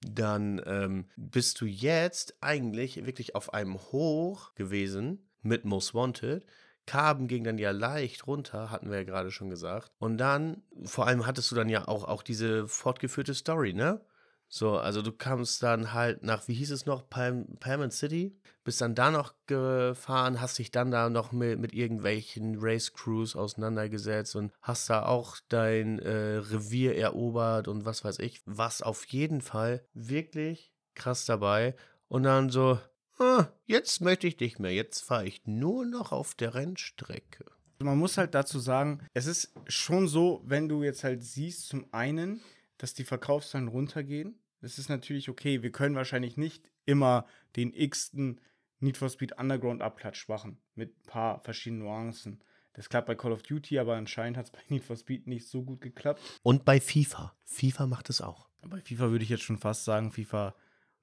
[0.00, 6.44] dann ähm, bist du jetzt eigentlich wirklich auf einem Hoch gewesen mit Most Wanted.
[6.88, 9.92] Carbon ging dann ja leicht runter, hatten wir ja gerade schon gesagt.
[9.98, 14.00] Und dann, vor allem hattest du dann ja auch, auch diese fortgeführte Story, ne?
[14.48, 17.46] So, also du kamst dann halt nach, wie hieß es noch, Palm,
[17.90, 22.94] City, bist dann da noch gefahren, hast dich dann da noch mit, mit irgendwelchen Race
[22.94, 28.40] Crews auseinandergesetzt und hast da auch dein äh, Revier erobert und was weiß ich.
[28.46, 31.74] Was auf jeden Fall wirklich krass dabei.
[32.08, 32.78] Und dann so,
[33.18, 37.44] ah, jetzt möchte ich nicht mehr, jetzt fahre ich nur noch auf der Rennstrecke.
[37.80, 41.86] Man muss halt dazu sagen, es ist schon so, wenn du jetzt halt siehst, zum
[41.92, 42.40] einen,
[42.76, 44.38] dass die Verkaufszahlen runtergehen.
[44.60, 45.62] Das ist natürlich okay.
[45.62, 48.40] Wir können wahrscheinlich nicht immer den x-ten
[48.80, 50.58] Need for Speed Underground Abklatsch machen.
[50.74, 52.42] Mit ein paar verschiedenen Nuancen.
[52.74, 55.46] Das klappt bei Call of Duty, aber anscheinend hat es bei Need for Speed nicht
[55.48, 56.20] so gut geklappt.
[56.42, 57.36] Und bei FIFA.
[57.44, 58.48] FIFA macht es auch.
[58.62, 60.54] Bei FIFA würde ich jetzt schon fast sagen, FIFA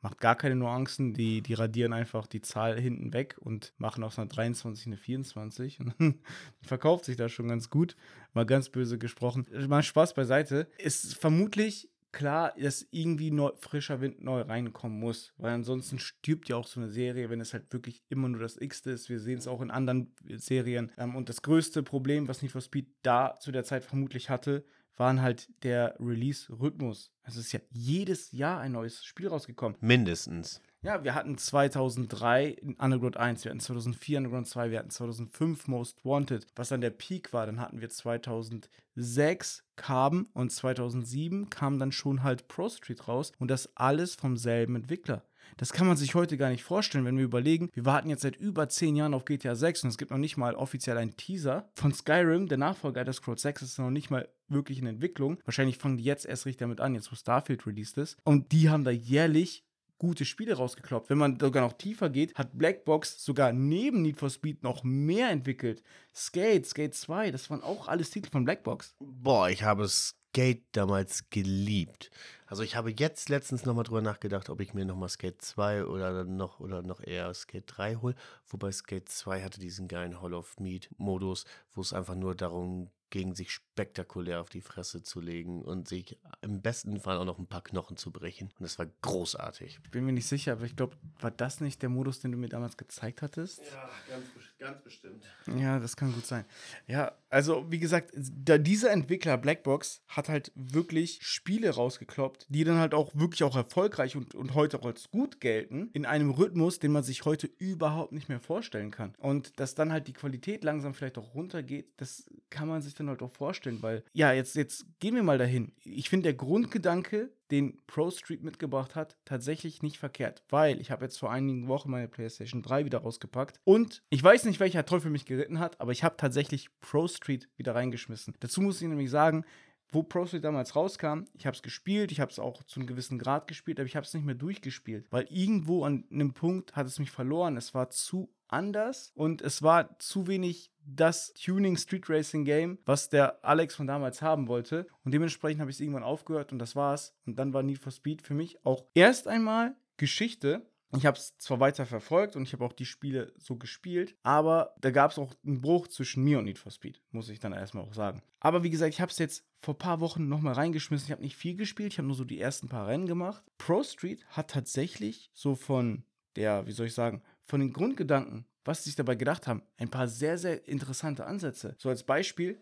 [0.06, 1.16] macht gar keine Nuancen.
[1.16, 5.80] Die, die radieren einfach die Zahl hinten weg und machen aus einer 23 eine 24.
[5.80, 5.96] Und
[6.62, 7.96] verkauft sich da schon ganz gut.
[8.36, 9.48] Mal ganz böse gesprochen.
[9.68, 10.68] Mal Spaß beiseite.
[10.78, 16.56] Ist vermutlich klar, dass irgendwie neu, frischer Wind neu reinkommen muss, weil ansonsten stirbt ja
[16.56, 19.10] auch so eine Serie, wenn es halt wirklich immer nur das X ist.
[19.10, 20.92] Wir sehen es auch in anderen Serien.
[21.00, 24.66] Ähm, und das größte Problem, was Need for Speed da zu der Zeit vermutlich hatte,
[24.98, 27.12] waren halt der Release-Rhythmus.
[27.24, 29.78] Es ist ja jedes Jahr ein neues Spiel rausgekommen.
[29.82, 30.62] Mindestens.
[30.82, 36.06] Ja, wir hatten 2003 Underground 1, wir hatten 2004 Underground 2, wir hatten 2005 Most
[36.06, 37.48] Wanted, was dann der Peak war.
[37.48, 43.50] Dann hatten wir 2006 Carbon und 2007 kam dann schon halt Pro Street raus und
[43.50, 45.24] das alles vom selben Entwickler.
[45.58, 48.36] Das kann man sich heute gar nicht vorstellen, wenn wir überlegen, wir warten jetzt seit
[48.36, 51.70] über zehn Jahren auf GTA 6 und es gibt noch nicht mal offiziell einen Teaser
[51.76, 55.40] von Skyrim, der Nachfolger Elder Scrolls 6 ist noch nicht mal wirklich in Entwicklung.
[55.46, 58.18] Wahrscheinlich fangen die jetzt erst richtig damit an, jetzt wo Starfield released ist.
[58.24, 59.66] Und die haben da jährlich
[59.98, 61.10] gute Spiele rausgekloppt.
[61.10, 65.30] Wenn man sogar noch tiefer geht, hat Blackbox sogar neben Need for Speed noch mehr
[65.30, 65.82] entwickelt.
[66.14, 68.96] Skate, Skate 2, das waren auch alles Titel von Blackbox.
[69.00, 69.88] Boah, ich habe
[70.36, 72.12] Skate damals geliebt.
[72.46, 76.26] Also ich habe jetzt letztens nochmal drüber nachgedacht, ob ich mir nochmal Skate 2 oder
[76.26, 78.16] noch oder noch eher Skate 3 hole.
[78.46, 82.90] Wobei Skate 2 hatte diesen geilen Hall of Meat Modus, wo es einfach nur darum
[83.12, 87.40] gegen sich spektakulär auf die Fresse zu legen und sich im besten Fall auch noch
[87.40, 88.50] ein paar Knochen zu brechen.
[88.60, 89.80] Und das war großartig.
[89.86, 92.38] Ich bin mir nicht sicher, aber ich glaube, war das nicht der Modus, den du
[92.38, 93.62] mir damals gezeigt hattest?
[93.72, 94.26] Ja, ganz,
[94.66, 95.24] ganz bestimmt.
[95.58, 96.44] Ja, das kann gut sein.
[96.88, 102.78] Ja, also wie gesagt, da dieser Entwickler Blackbox hat halt wirklich Spiele rausgekloppt, die dann
[102.78, 106.80] halt auch wirklich auch erfolgreich und, und heute auch als gut gelten, in einem Rhythmus,
[106.80, 109.14] den man sich heute überhaupt nicht mehr vorstellen kann.
[109.20, 113.08] Und dass dann halt die Qualität langsam vielleicht auch runtergeht, das kann man sich dann
[113.08, 115.74] halt auch vorstellen, weil, ja, jetzt, jetzt gehen wir mal dahin.
[115.84, 121.06] Ich finde der Grundgedanke, den Pro Street mitgebracht hat, tatsächlich nicht verkehrt, weil ich habe
[121.06, 125.12] jetzt vor einigen Wochen meine PlayStation 3 wieder rausgepackt und ich weiß nicht, welcher Teufel
[125.12, 128.36] mich geritten hat, aber ich habe tatsächlich Pro Street wieder reingeschmissen.
[128.40, 129.46] Dazu muss ich nämlich sagen,
[129.90, 132.88] wo Pro Street damals rauskam, ich habe es gespielt, ich habe es auch zu einem
[132.88, 136.76] gewissen Grad gespielt, aber ich habe es nicht mehr durchgespielt, weil irgendwo an einem Punkt
[136.76, 137.56] hat es mich verloren.
[137.56, 143.10] Es war zu anders und es war zu wenig das Tuning Street Racing Game, was
[143.10, 144.88] der Alex von damals haben wollte.
[145.04, 147.16] Und dementsprechend habe ich es irgendwann aufgehört und das war's.
[147.26, 150.66] Und dann war Need for Speed für mich auch erst einmal Geschichte.
[150.96, 154.76] Ich habe es zwar weiter verfolgt und ich habe auch die Spiele so gespielt, aber
[154.80, 157.52] da gab es auch einen Bruch zwischen mir und Need for Speed, muss ich dann
[157.52, 158.22] erstmal auch sagen.
[158.40, 161.08] Aber wie gesagt, ich habe es jetzt vor ein paar Wochen nochmal reingeschmissen.
[161.08, 163.44] Ich habe nicht viel gespielt, ich habe nur so die ersten paar Rennen gemacht.
[163.58, 166.06] Pro Street hat tatsächlich so von
[166.36, 169.62] der, wie soll ich sagen, von den Grundgedanken was sie sich dabei gedacht haben.
[169.78, 171.76] Ein paar sehr, sehr interessante Ansätze.
[171.78, 172.58] So als Beispiel,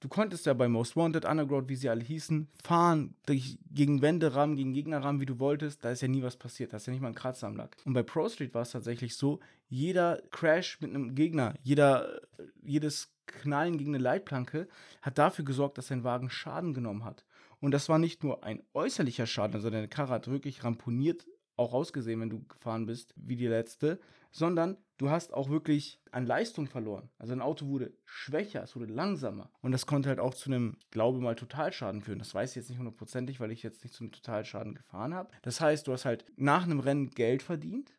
[0.00, 4.56] du konntest ja bei Most Wanted, Underground, wie sie alle hießen, fahren, gegen Wände rammen,
[4.56, 5.84] gegen Gegner rammen, wie du wolltest.
[5.84, 6.72] Da ist ja nie was passiert.
[6.72, 7.76] Da ist ja nicht mal ein Kratzer am Lack.
[7.84, 12.20] Und bei Pro Street war es tatsächlich so, jeder Crash mit einem Gegner, jeder,
[12.62, 14.68] jedes Knallen gegen eine Leitplanke
[15.02, 17.24] hat dafür gesorgt, dass sein Wagen Schaden genommen hat.
[17.60, 21.26] Und das war nicht nur ein äußerlicher Schaden, also deine Karre hat wirklich ramponiert
[21.58, 23.98] auch ausgesehen, wenn du gefahren bist, wie die letzte,
[24.30, 27.08] sondern du hast auch wirklich an Leistung verloren.
[27.18, 29.50] Also ein Auto wurde schwächer, es wurde langsamer.
[29.60, 32.18] Und das konnte halt auch zu einem, glaube mal, Totalschaden führen.
[32.18, 35.30] Das weiß ich jetzt nicht hundertprozentig, weil ich jetzt nicht zu einem Totalschaden gefahren habe.
[35.42, 37.92] Das heißt, du hast halt nach einem Rennen Geld verdient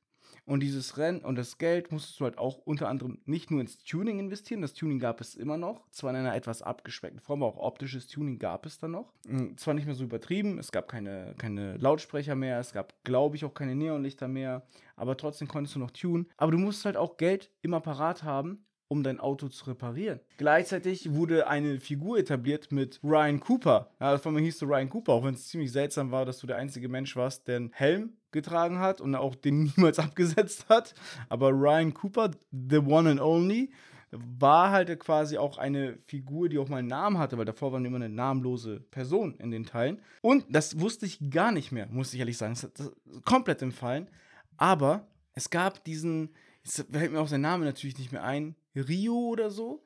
[0.46, 3.78] und dieses Rennen und das Geld musstest du halt auch unter anderem nicht nur ins
[3.78, 7.54] Tuning investieren, das Tuning gab es immer noch, zwar in einer etwas abgespeckten Form, aber
[7.54, 9.14] auch optisches Tuning gab es dann noch.
[9.28, 13.36] Hm, zwar nicht mehr so übertrieben, es gab keine, keine Lautsprecher mehr, es gab, glaube
[13.36, 14.64] ich, auch keine Neonlichter mehr,
[14.96, 16.28] aber trotzdem konntest du noch tunen.
[16.38, 20.20] Aber du musst halt auch Geld immer parat haben, um dein Auto zu reparieren.
[20.38, 23.92] Gleichzeitig wurde eine Figur etabliert mit Ryan Cooper.
[24.00, 26.48] Ja, von mir hieß du Ryan Cooper, auch wenn es ziemlich seltsam war, dass du
[26.48, 30.94] der einzige Mensch warst, der einen Helm getragen hat und auch den niemals abgesetzt hat.
[31.30, 33.72] Aber Ryan Cooper, the one and only,
[34.12, 37.80] war halt quasi auch eine Figur, die auch mal einen Namen hatte, weil davor war
[37.80, 40.02] immer eine namenlose Person in den Teilen.
[40.22, 42.54] Und das wusste ich gar nicht mehr, muss ich ehrlich sagen.
[42.54, 44.08] Das ist komplett entfallen.
[44.58, 49.16] Aber es gab diesen, jetzt fällt mir auch sein Name natürlich nicht mehr ein, Rio
[49.30, 49.84] oder so.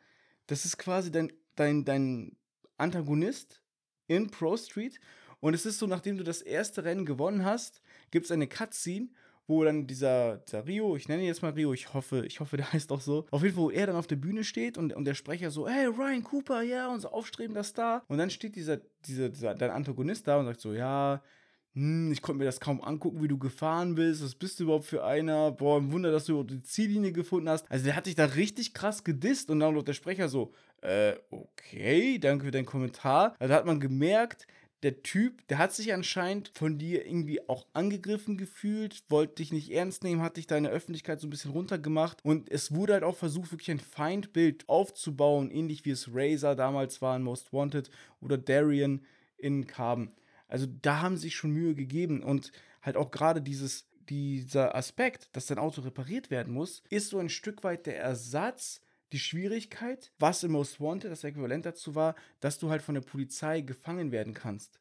[0.48, 2.36] Das ist quasi dein, dein, dein
[2.78, 3.62] Antagonist
[4.08, 5.00] in Pro Street.
[5.40, 9.10] Und es ist so, nachdem du das erste Rennen gewonnen hast, gibt es eine Cutscene,
[9.46, 12.58] wo dann dieser, dieser Rio, ich nenne ihn jetzt mal Rio, ich hoffe, ich hoffe,
[12.58, 14.94] der heißt auch so, auf jeden Fall, wo er dann auf der Bühne steht und,
[14.94, 18.04] und der Sprecher so, hey, Ryan Cooper, ja, unser aufstrebender Star.
[18.08, 21.22] Und dann steht dieser, dieser, dieser, dein Antagonist da und sagt so, ja,
[21.76, 24.24] hm, ich konnte mir das kaum angucken, wie du gefahren bist.
[24.24, 25.52] Was bist du überhaupt für einer?
[25.52, 27.70] Boah, ein Wunder, dass du die Ziellinie gefunden hast.
[27.72, 31.16] Also der hat dich da richtig krass gedisst und dann noch der Sprecher so, äh,
[31.32, 33.36] okay, danke für deinen Kommentar.
[33.40, 34.46] Also da hat man gemerkt,
[34.84, 39.72] der Typ, der hat sich anscheinend von dir irgendwie auch angegriffen gefühlt, wollte dich nicht
[39.72, 43.16] ernst nehmen, hat dich deine Öffentlichkeit so ein bisschen runtergemacht und es wurde halt auch
[43.16, 48.38] versucht, wirklich ein Feindbild aufzubauen, ähnlich wie es Razer damals war in Most Wanted oder
[48.38, 49.06] Darian
[49.38, 50.12] in Carbon.
[50.54, 52.52] Also da haben sie sich schon Mühe gegeben und
[52.84, 57.30] halt auch gerade dieses, dieser Aspekt, dass dein Auto repariert werden muss, ist so ein
[57.30, 58.80] Stück weit der Ersatz,
[59.14, 63.02] die Schwierigkeit, was im Most Wanted das Äquivalent dazu war, dass du halt von der
[63.02, 64.80] Polizei gefangen werden kannst.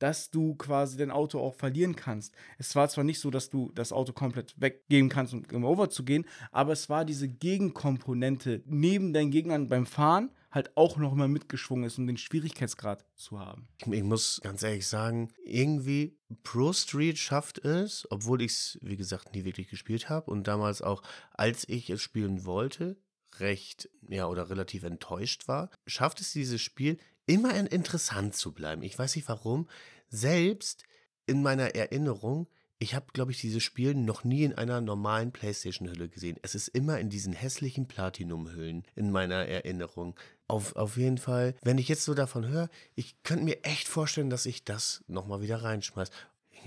[0.00, 2.34] Dass du quasi dein Auto auch verlieren kannst.
[2.58, 6.04] Es war zwar nicht so, dass du das Auto komplett weggeben kannst, um Over zu
[6.04, 11.28] gehen, aber es war diese Gegenkomponente neben deinen Gegnern beim Fahren, halt auch noch mal
[11.28, 13.68] mitgeschwungen ist, um den Schwierigkeitsgrad zu haben.
[13.90, 19.34] Ich muss ganz ehrlich sagen, irgendwie Pro Street schafft es, obwohl ich es, wie gesagt,
[19.34, 22.96] nie wirklich gespielt habe und damals auch, als ich es spielen wollte,
[23.38, 28.82] recht, ja, oder relativ enttäuscht war, schafft es dieses Spiel immer interessant zu bleiben.
[28.82, 29.68] Ich weiß nicht warum.
[30.08, 30.84] Selbst
[31.26, 32.48] in meiner Erinnerung
[32.80, 36.38] ich habe, glaube ich, dieses Spiel noch nie in einer normalen PlayStation-Hülle gesehen.
[36.42, 40.14] Es ist immer in diesen hässlichen Platinum-Hüllen in meiner Erinnerung.
[40.48, 44.30] Auf, auf jeden Fall, wenn ich jetzt so davon höre, ich könnte mir echt vorstellen,
[44.30, 46.10] dass ich das nochmal wieder reinschmeiße.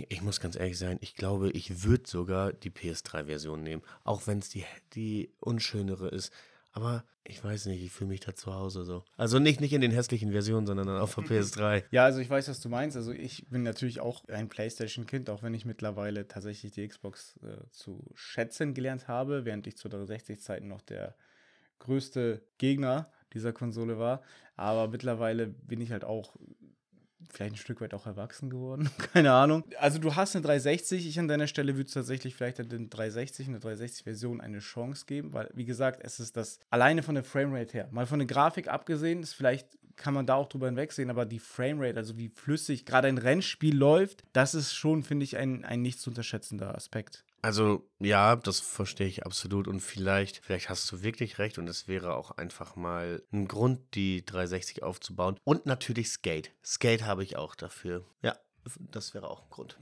[0.07, 4.37] Ich muss ganz ehrlich sein, ich glaube, ich würde sogar die PS3-Version nehmen, auch wenn
[4.39, 6.31] es die, die unschönere ist.
[6.71, 9.03] Aber ich weiß nicht, ich fühle mich da zu Hause so.
[9.17, 11.83] Also nicht, nicht in den hässlichen Versionen, sondern auf der PS3.
[11.91, 12.95] Ja, also ich weiß, was du meinst.
[12.95, 17.67] Also ich bin natürlich auch ein PlayStation-Kind, auch wenn ich mittlerweile tatsächlich die Xbox äh,
[17.71, 21.15] zu schätzen gelernt habe, während ich zu 360-Zeiten noch der
[21.79, 24.21] größte Gegner dieser Konsole war.
[24.55, 26.35] Aber mittlerweile bin ich halt auch
[27.29, 28.89] vielleicht ein Stück weit auch erwachsen geworden.
[29.13, 29.63] Keine Ahnung.
[29.79, 31.07] Also du hast eine 360.
[31.07, 35.49] Ich an deiner Stelle würde tatsächlich vielleicht den 360, eine 360-Version eine Chance geben, weil,
[35.53, 37.89] wie gesagt, es ist das alleine von der Framerate her.
[37.91, 39.67] Mal von der Grafik abgesehen, ist vielleicht
[39.97, 43.75] kann man da auch drüber hinwegsehen, aber die Framerate, also wie flüssig gerade ein Rennspiel
[43.75, 47.23] läuft, das ist schon, finde ich, ein, ein nicht zu unterschätzender Aspekt.
[47.41, 51.87] Also ja, das verstehe ich absolut und vielleicht, vielleicht hast du wirklich recht und es
[51.87, 55.37] wäre auch einfach mal ein Grund, die 360 aufzubauen.
[55.43, 56.51] Und natürlich Skate.
[56.63, 58.05] Skate habe ich auch dafür.
[58.21, 58.37] Ja,
[58.91, 59.79] das wäre auch ein Grund.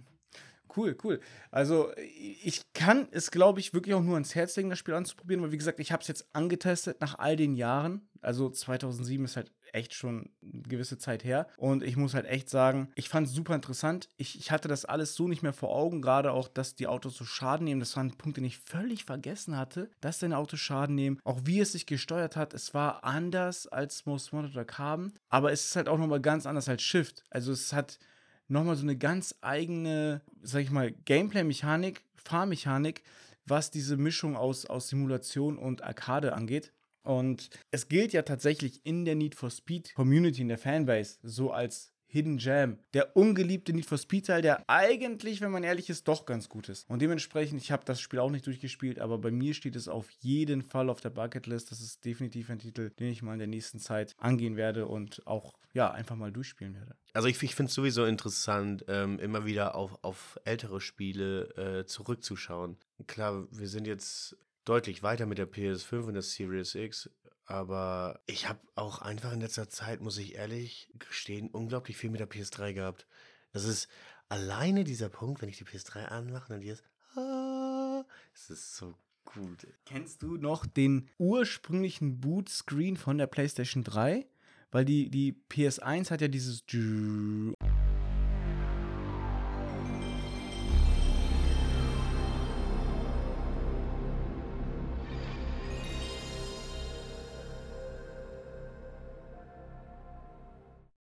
[0.75, 1.19] Cool, cool.
[1.51, 5.43] Also ich kann es, glaube ich, wirklich auch nur ans Herz legen, das Spiel anzuprobieren,
[5.43, 8.07] weil wie gesagt, ich habe es jetzt angetestet nach all den Jahren.
[8.21, 11.47] Also 2007 ist halt echt schon eine gewisse Zeit her.
[11.58, 14.10] Und ich muss halt echt sagen, ich fand es super interessant.
[14.17, 17.15] Ich, ich hatte das alles so nicht mehr vor Augen, gerade auch, dass die Autos
[17.15, 17.79] so Schaden nehmen.
[17.79, 21.19] Das war ein Punkt, den ich völlig vergessen hatte, dass deine Autos Schaden nehmen.
[21.23, 25.13] Auch wie es sich gesteuert hat, es war anders als Most Wanted oder Carbon.
[25.29, 27.23] Aber es ist halt auch nochmal ganz anders als Shift.
[27.29, 27.99] Also es hat
[28.47, 33.03] nochmal so eine ganz eigene, sag ich mal, Gameplay-Mechanik, Fahrmechanik,
[33.45, 36.71] was diese Mischung aus, aus Simulation und Arcade angeht.
[37.03, 41.51] Und es gilt ja tatsächlich in der Need for Speed Community, in der Fanbase, so
[41.51, 42.79] als Hidden Jam.
[42.93, 46.67] Der ungeliebte Need for Speed Teil, der eigentlich, wenn man ehrlich ist, doch ganz gut
[46.67, 46.89] ist.
[46.89, 50.09] Und dementsprechend, ich habe das Spiel auch nicht durchgespielt, aber bei mir steht es auf
[50.19, 51.71] jeden Fall auf der Bucketlist.
[51.71, 55.25] Das ist definitiv ein Titel, den ich mal in der nächsten Zeit angehen werde und
[55.27, 56.95] auch, ja, einfach mal durchspielen werde.
[57.13, 61.85] Also ich, ich finde es sowieso interessant, ähm, immer wieder auf, auf ältere Spiele äh,
[61.85, 62.77] zurückzuschauen.
[63.05, 64.35] Klar, wir sind jetzt
[64.69, 67.10] deutlich weiter mit der PS5 und der Series X,
[67.45, 72.19] aber ich habe auch einfach in letzter Zeit, muss ich ehrlich gestehen, unglaublich viel mit
[72.19, 73.08] der PS3 gehabt.
[73.51, 73.89] Das ist
[74.27, 76.83] alleine dieser Punkt, wenn ich die PS3 anmache, dann dieses
[77.15, 78.93] ah, es ist so
[79.25, 79.65] gut.
[79.85, 84.27] Kennst du noch den ursprünglichen Bootscreen von der PlayStation 3?
[84.69, 86.67] Weil die, die PS1 hat ja dieses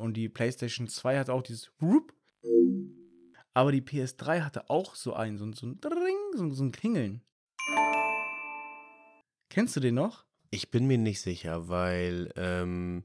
[0.06, 2.14] Und die PlayStation 2 hat auch dieses Whoop.
[3.54, 7.22] Aber die PS3 hatte auch so einen, so, so ein Dring, so, so ein Klingeln.
[9.50, 10.24] Kennst du den noch?
[10.52, 13.04] Ich bin mir nicht sicher, weil ähm,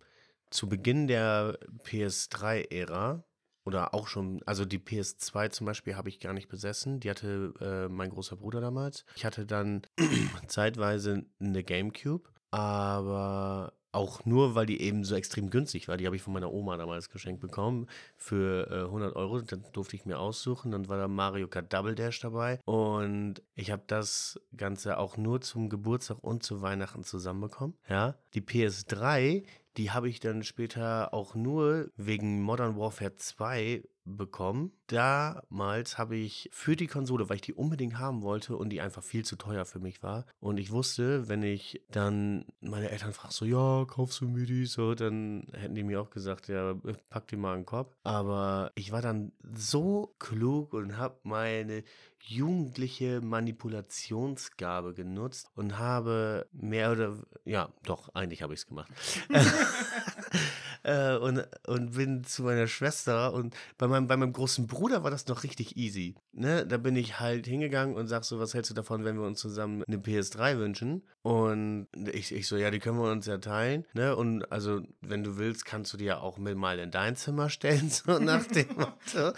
[0.51, 3.23] zu Beginn der PS3-Ära
[3.65, 6.99] oder auch schon, also die PS2 zum Beispiel habe ich gar nicht besessen.
[6.99, 9.05] Die hatte äh, mein großer Bruder damals.
[9.15, 9.81] Ich hatte dann
[10.47, 15.97] zeitweise eine GameCube, aber auch nur, weil die eben so extrem günstig war.
[15.97, 17.87] Die habe ich von meiner Oma damals geschenkt bekommen
[18.17, 19.41] für äh, 100 Euro.
[19.41, 20.71] Dann durfte ich mir aussuchen.
[20.71, 22.59] Dann war da Mario Kart Double Dash dabei.
[22.65, 27.75] Und ich habe das Ganze auch nur zum Geburtstag und zu Weihnachten zusammenbekommen.
[27.89, 29.43] Ja, die PS3,
[29.77, 33.83] die habe ich dann später auch nur wegen Modern Warfare 2
[34.17, 34.71] bekommen.
[34.87, 39.03] Damals habe ich für die Konsole, weil ich die unbedingt haben wollte und die einfach
[39.03, 40.25] viel zu teuer für mich war.
[40.39, 44.65] Und ich wusste, wenn ich dann meine Eltern fragten, so, ja, kaufst du mir die?
[44.65, 46.75] So, dann hätten die mir auch gesagt, ja,
[47.09, 47.95] pack die mal in den Kopf.
[48.03, 51.83] Aber ich war dann so klug und habe meine
[52.23, 58.91] jugendliche Manipulationsgabe genutzt und habe mehr oder, ja, doch, eigentlich habe ich es gemacht.
[60.83, 65.11] äh, und, und bin zu meiner Schwester und bei meinem, bei meinem großen Bruder war
[65.11, 66.15] das noch richtig easy.
[66.33, 66.65] Ne?
[66.65, 69.39] Da bin ich halt hingegangen und sag so, was hältst du davon, wenn wir uns
[69.39, 71.03] zusammen eine PS3 wünschen?
[71.23, 73.85] Und ich, ich so, ja, die können wir uns ja teilen.
[73.93, 74.15] Ne?
[74.15, 77.49] Und also, wenn du willst, kannst du die ja auch mit mal in dein Zimmer
[77.49, 79.33] stellen, so nach dem Motto.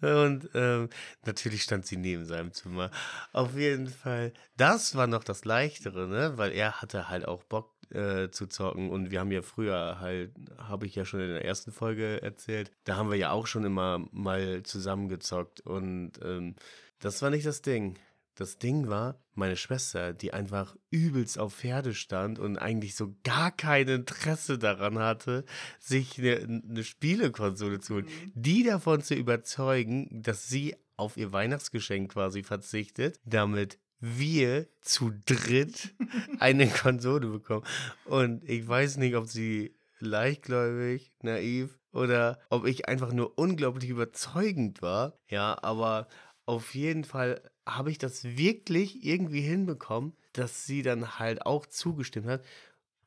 [0.22, 0.88] und ähm,
[1.24, 2.90] natürlich stand sie neben seinem Zimmer.
[3.32, 6.34] Auf jeden Fall, das war noch das Leichtere, ne?
[6.36, 8.90] Weil er hatte halt auch Bock äh, zu zocken.
[8.90, 12.70] Und wir haben ja früher halt, habe ich ja schon in der ersten Folge erzählt,
[12.84, 15.60] da haben wir ja auch schon immer mal zusammengezockt.
[15.60, 16.54] Und ähm,
[17.00, 17.98] das war nicht das Ding.
[18.36, 23.50] Das Ding war, meine Schwester, die einfach übelst auf Pferde stand und eigentlich so gar
[23.50, 25.46] kein Interesse daran hatte,
[25.80, 28.32] sich eine, eine Spielekonsole zu holen, mhm.
[28.34, 35.94] die davon zu überzeugen, dass sie auf ihr Weihnachtsgeschenk quasi verzichtet, damit wir zu dritt
[36.38, 37.64] eine Konsole bekommen.
[38.04, 44.82] Und ich weiß nicht, ob sie leichtgläubig, naiv oder ob ich einfach nur unglaublich überzeugend
[44.82, 45.18] war.
[45.28, 46.06] Ja, aber
[46.44, 52.26] auf jeden Fall habe ich das wirklich irgendwie hinbekommen, dass sie dann halt auch zugestimmt
[52.26, 52.44] hat.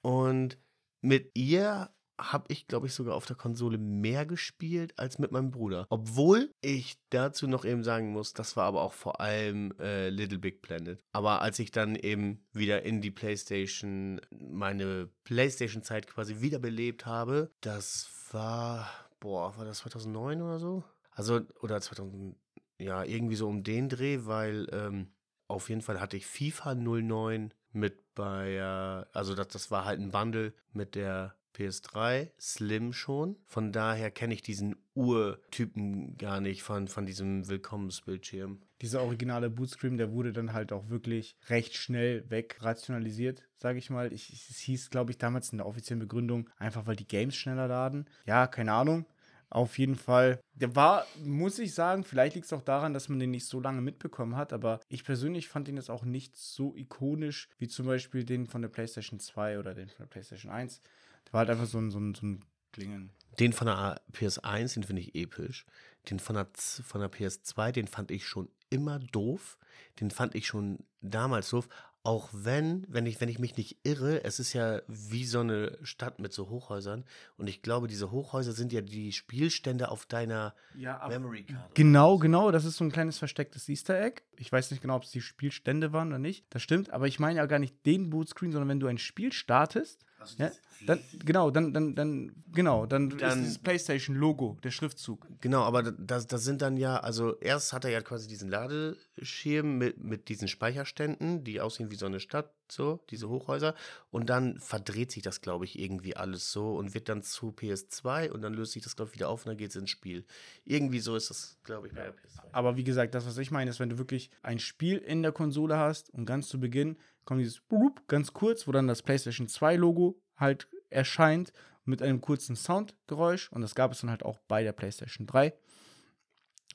[0.02, 0.58] Und
[1.02, 1.90] mit ihr
[2.20, 5.88] habe ich, glaube ich, sogar auf der Konsole mehr gespielt als mit meinem Bruder.
[5.90, 10.38] Obwohl ich dazu noch eben sagen muss, das war aber auch vor allem äh, Little
[10.38, 11.02] Big Planet.
[11.12, 18.10] Aber als ich dann eben wieder in die PlayStation, meine PlayStation-Zeit quasi wiederbelebt habe, das
[18.32, 18.90] war,
[19.20, 20.84] boah, war das 2009 oder so?
[21.12, 22.36] Also, oder 2000,
[22.80, 25.12] ja, irgendwie so um den Dreh, weil ähm,
[25.48, 30.00] auf jeden Fall hatte ich FIFA 09 mit bei, äh, also das, das war halt
[30.00, 33.38] ein Bundle mit der PS3, Slim schon.
[33.46, 38.62] Von daher kenne ich diesen Urtypen gar nicht von, von diesem Willkommensbildschirm.
[38.82, 44.14] Dieser originale Bootscreen, der wurde dann halt auch wirklich recht schnell wegrationalisiert, sage ich mal.
[44.14, 47.68] Ich, es hieß, glaube ich, damals in der offiziellen Begründung, einfach weil die Games schneller
[47.68, 48.10] laden.
[48.26, 49.06] Ja, keine Ahnung.
[49.50, 50.40] Auf jeden Fall.
[50.54, 53.60] Der war, muss ich sagen, vielleicht liegt es auch daran, dass man den nicht so
[53.60, 57.88] lange mitbekommen hat, aber ich persönlich fand ihn jetzt auch nicht so ikonisch wie zum
[57.88, 60.82] Beispiel den von der PlayStation 2 oder den von der PlayStation 1.
[61.28, 63.12] Der war halt einfach so ein, so ein, so ein Klingen.
[63.40, 65.66] Den von der PS1, den finde ich episch.
[66.10, 69.58] Den von der, von der PS2, den fand ich schon immer doof.
[70.00, 71.68] Den fand ich schon damals doof.
[72.02, 75.78] Auch wenn, wenn ich, wenn ich mich nicht irre, es ist ja wie so eine
[75.84, 77.04] Stadt mit so Hochhäusern.
[77.38, 81.76] Und ich glaube, diese Hochhäuser sind ja die Spielstände auf deiner ja, Memory Card.
[81.76, 82.52] Genau, genau.
[82.52, 84.22] Das ist so ein kleines verstecktes Easter Egg.
[84.38, 86.46] Ich weiß nicht genau, ob es die Spielstände waren oder nicht.
[86.50, 86.90] Das stimmt.
[86.92, 90.06] Aber ich meine ja gar nicht den Bootscreen, sondern wenn du ein Spiel startest
[90.38, 90.52] ja,
[90.86, 95.28] dann, genau, dann, dann, dann, genau, dann, Dann- ist dieses PlayStation-Logo, der Schriftzug.
[95.42, 99.78] Genau, aber das, das sind dann ja, also erst hat er ja quasi diesen Ladeschirm
[99.78, 103.76] mit, mit diesen Speicherständen, die aussehen wie so eine Stadt, so, diese Hochhäuser.
[104.12, 108.30] Und dann verdreht sich das, glaube ich, irgendwie alles so und wird dann zu PS2
[108.30, 110.26] und dann löst sich das, glaube ich, wieder auf und dann geht es ins Spiel.
[110.66, 112.40] Irgendwie so ist das, glaube ich, bei der PS2.
[112.52, 115.32] Aber wie gesagt, das, was ich meine, ist, wenn du wirklich ein Spiel in der
[115.32, 116.98] Konsole hast und ganz zu Beginn
[117.30, 121.54] kommt dieses Boop, ganz kurz, wo dann das PlayStation 2 Logo halt erscheint
[121.86, 125.54] mit einem kurzen Soundgeräusch und das gab es dann halt auch bei der PlayStation 3.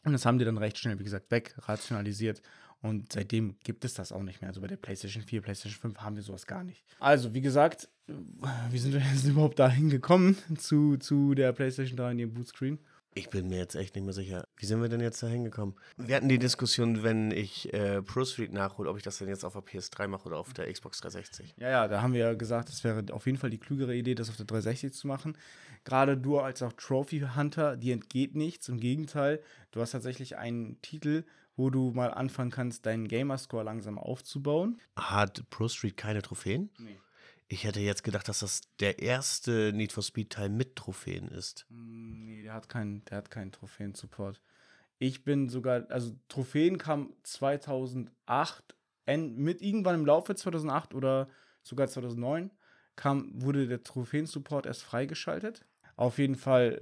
[0.04, 2.40] Und das haben die dann recht schnell, wie gesagt, weg, rationalisiert.
[2.82, 4.48] Und seitdem gibt es das auch nicht mehr.
[4.48, 6.84] Also bei der PlayStation 4, PlayStation 5 haben wir sowas gar nicht.
[7.00, 12.12] Also, wie gesagt, wie sind wir jetzt überhaupt dahin gekommen zu, zu der PlayStation 3
[12.12, 12.78] und dem Bootscreen?
[13.16, 14.48] Ich bin mir jetzt echt nicht mehr sicher.
[14.56, 15.76] Wie sind wir denn jetzt da hingekommen?
[15.96, 19.44] Wir hatten die Diskussion, wenn ich äh, Pro Street nachhole, ob ich das denn jetzt
[19.44, 21.54] auf der PS3 mache oder auf der Xbox 360.
[21.58, 24.16] Ja, ja, da haben wir ja gesagt, es wäre auf jeden Fall die klügere Idee,
[24.16, 25.38] das auf der 360 zu machen.
[25.84, 28.68] Gerade du als auch Trophy Hunter, dir entgeht nichts.
[28.68, 29.40] Im Gegenteil,
[29.70, 31.22] du hast tatsächlich einen Titel,
[31.56, 34.80] wo du mal anfangen kannst, deinen Gamerscore langsam aufzubauen.
[34.96, 36.70] Hat Pro Street keine Trophäen?
[36.78, 36.98] Nee.
[37.48, 41.66] Ich hätte jetzt gedacht, dass das der erste Need for Speed Teil mit Trophäen ist.
[41.68, 44.40] Mm, Nee, der hat keinen, der hat keinen Trophäen-Support.
[44.98, 48.74] Ich bin sogar, also Trophäen kam 2008,
[49.06, 51.28] en- mit irgendwann im Laufe 2008 oder
[51.62, 52.50] sogar 2009
[52.96, 55.66] kam, wurde der Trophäen-Support erst freigeschaltet.
[55.96, 56.80] Auf jeden Fall,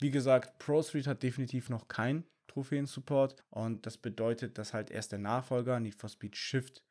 [0.00, 5.12] wie gesagt, Pro Street hat definitiv noch keinen Trophäen-Support und das bedeutet, dass halt erst
[5.12, 6.82] der Nachfolger Need for Speed Shift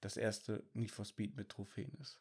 [0.00, 2.18] das erste Need for Speed mit Trophäen ist.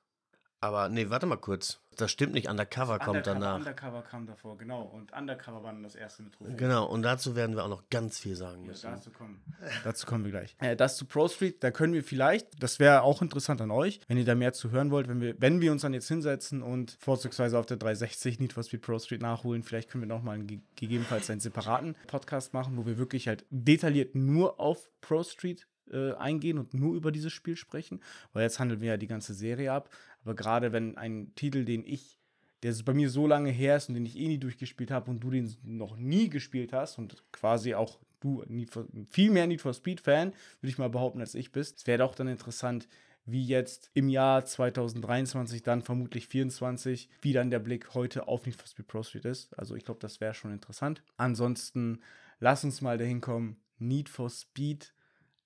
[0.61, 1.79] Aber nee, warte mal kurz.
[1.95, 2.47] Das stimmt nicht.
[2.49, 3.57] Undercover kommt Undercover, danach.
[3.59, 4.83] Undercover kam davor, genau.
[4.83, 6.55] Und Undercover war dann das erste mit Trophäen.
[6.57, 8.89] Genau, und dazu werden wir auch noch ganz viel sagen Ja, müssen.
[8.91, 9.41] dazu kommen.
[9.83, 10.55] dazu kommen wir gleich.
[10.59, 13.99] Äh, das zu Pro Street, da können wir vielleicht, das wäre auch interessant an euch,
[14.07, 16.61] wenn ihr da mehr zu hören wollt, wenn wir, wenn wir uns dann jetzt hinsetzen
[16.61, 20.35] und vorzugsweise auf der 360 Need for Speed Pro Street nachholen, vielleicht können wir nochmal
[20.35, 25.23] einen, ge- gegebenenfalls einen separaten Podcast machen, wo wir wirklich halt detailliert nur auf Pro
[25.23, 28.01] Street äh, eingehen und nur über dieses Spiel sprechen,
[28.33, 29.89] weil jetzt handeln wir ja die ganze Serie ab.
[30.23, 32.19] Aber gerade wenn ein Titel, den ich
[32.63, 35.21] der bei mir so lange her ist und den ich eh nie durchgespielt habe und
[35.21, 39.73] du den noch nie gespielt hast und quasi auch du for, viel mehr Need for
[39.73, 41.77] Speed Fan, würde ich mal behaupten, als ich bist.
[41.77, 42.87] Es wäre doch dann interessant,
[43.25, 48.55] wie jetzt im Jahr 2023, dann vermutlich 24, wie dann der Blick heute auf Need
[48.55, 49.57] for Speed Pro Street ist.
[49.57, 51.01] Also ich glaube, das wäre schon interessant.
[51.17, 52.01] Ansonsten
[52.39, 53.57] lass uns mal dahin kommen.
[53.77, 54.93] Need for Speed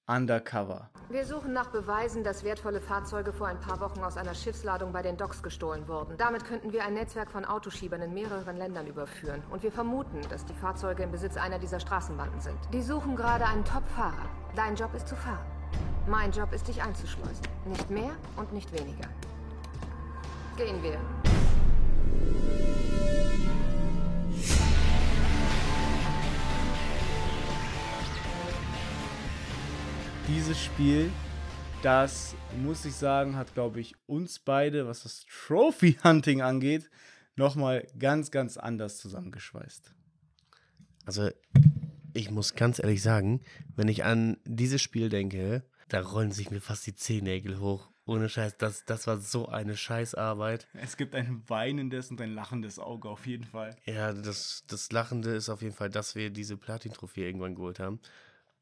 [0.07, 0.89] Undercover.
[1.09, 5.01] Wir suchen nach Beweisen, dass wertvolle Fahrzeuge vor ein paar Wochen aus einer Schiffsladung bei
[5.01, 6.17] den Docks gestohlen wurden.
[6.17, 9.41] Damit könnten wir ein Netzwerk von Autoschiebern in mehreren Ländern überführen.
[9.49, 12.57] Und wir vermuten, dass die Fahrzeuge im Besitz einer dieser Straßenbanden sind.
[12.73, 14.25] Die suchen gerade einen Top-Fahrer.
[14.57, 15.45] Dein Job ist zu fahren.
[16.05, 17.47] Mein Job ist, dich einzuschleusen.
[17.65, 19.07] Nicht mehr und nicht weniger.
[20.57, 20.99] Gehen wir.
[30.27, 31.11] Dieses Spiel,
[31.81, 36.89] das muss ich sagen, hat, glaube ich, uns beide, was das Trophy Hunting angeht,
[37.35, 39.93] nochmal ganz, ganz anders zusammengeschweißt.
[41.05, 41.29] Also,
[42.13, 43.41] ich muss ganz ehrlich sagen,
[43.75, 47.89] wenn ich an dieses Spiel denke, da rollen sich mir fast die Zehennägel hoch.
[48.05, 50.67] Ohne Scheiß, das, das war so eine Scheißarbeit.
[50.73, 53.77] Es gibt ein weinendes und ein lachendes Auge auf jeden Fall.
[53.85, 57.99] Ja, das, das Lachende ist auf jeden Fall, dass wir diese Platin-Trophäe irgendwann geholt haben.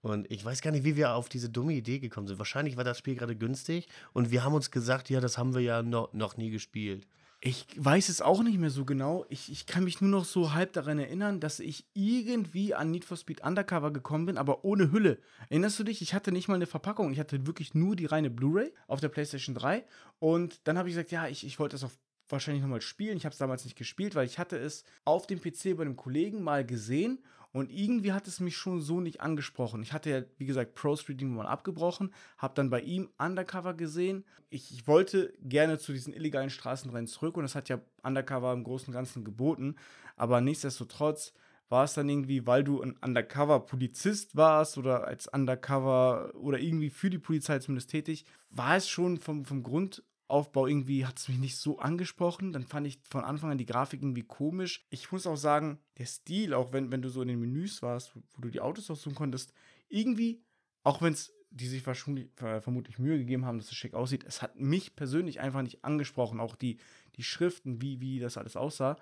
[0.01, 2.39] Und ich weiß gar nicht, wie wir auf diese dumme Idee gekommen sind.
[2.39, 5.61] Wahrscheinlich war das Spiel gerade günstig und wir haben uns gesagt, ja, das haben wir
[5.61, 7.07] ja noch, noch nie gespielt.
[7.43, 9.25] Ich weiß es auch nicht mehr so genau.
[9.29, 13.03] Ich, ich kann mich nur noch so halb daran erinnern, dass ich irgendwie an Need
[13.03, 15.17] for Speed Undercover gekommen bin, aber ohne Hülle.
[15.49, 16.03] Erinnerst du dich?
[16.03, 17.11] Ich hatte nicht mal eine Verpackung.
[17.11, 19.83] Ich hatte wirklich nur die reine Blu-ray auf der PlayStation 3.
[20.19, 21.97] Und dann habe ich gesagt, ja, ich, ich wollte das auf
[22.29, 23.17] wahrscheinlich nochmal spielen.
[23.17, 25.95] Ich habe es damals nicht gespielt, weil ich hatte es auf dem PC bei einem
[25.95, 27.19] Kollegen mal gesehen
[27.53, 29.83] und irgendwie hat es mich schon so nicht angesprochen.
[29.83, 34.23] Ich hatte ja, wie gesagt, Pro Street mal abgebrochen, habe dann bei ihm Undercover gesehen.
[34.49, 38.63] Ich, ich wollte gerne zu diesen illegalen Straßenrennen zurück und das hat ja Undercover im
[38.63, 39.75] Großen und Ganzen geboten.
[40.15, 41.33] Aber nichtsdestotrotz
[41.67, 47.09] war es dann irgendwie, weil du ein Undercover-Polizist warst oder als Undercover oder irgendwie für
[47.09, 51.37] die Polizei zumindest tätig, war es schon vom, vom Grund Aufbau irgendwie hat es mich
[51.37, 52.53] nicht so angesprochen.
[52.53, 54.85] Dann fand ich von Anfang an die Grafik irgendwie komisch.
[54.89, 58.15] Ich muss auch sagen, der Stil, auch wenn, wenn du so in den Menüs warst,
[58.15, 59.53] wo, du die Autos aussuchen konntest,
[59.89, 60.43] irgendwie,
[60.83, 64.57] auch wenn es die sich vermutlich Mühe gegeben haben, dass es schick aussieht, es hat
[64.57, 66.39] mich persönlich einfach nicht angesprochen.
[66.39, 66.77] Auch die,
[67.17, 68.95] die Schriften, wie, wie das alles aussah.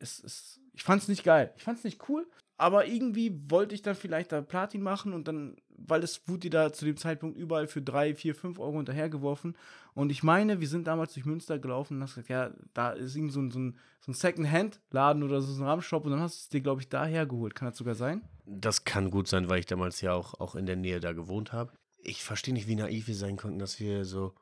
[0.00, 1.52] Es, es, ich fand es nicht geil.
[1.56, 2.26] Ich fand es nicht cool,
[2.56, 6.50] aber irgendwie wollte ich dann vielleicht da Platin machen und dann, weil es wurde dir
[6.50, 9.56] da zu dem Zeitpunkt überall für 3, 4, 5 Euro hinterhergeworfen.
[9.94, 13.16] Und ich meine, wir sind damals durch Münster gelaufen und hast gesagt, ja, da ist
[13.16, 16.36] irgendwie so ein, so ein, so ein Second-Hand-Laden oder so ein Ramshop und dann hast
[16.36, 17.54] du es dir, glaube ich, daher geholt.
[17.54, 18.22] Kann das sogar sein?
[18.46, 21.52] Das kann gut sein, weil ich damals ja auch, auch in der Nähe da gewohnt
[21.52, 21.72] habe.
[22.02, 24.34] Ich verstehe nicht, wie naiv wir sein konnten, dass wir so,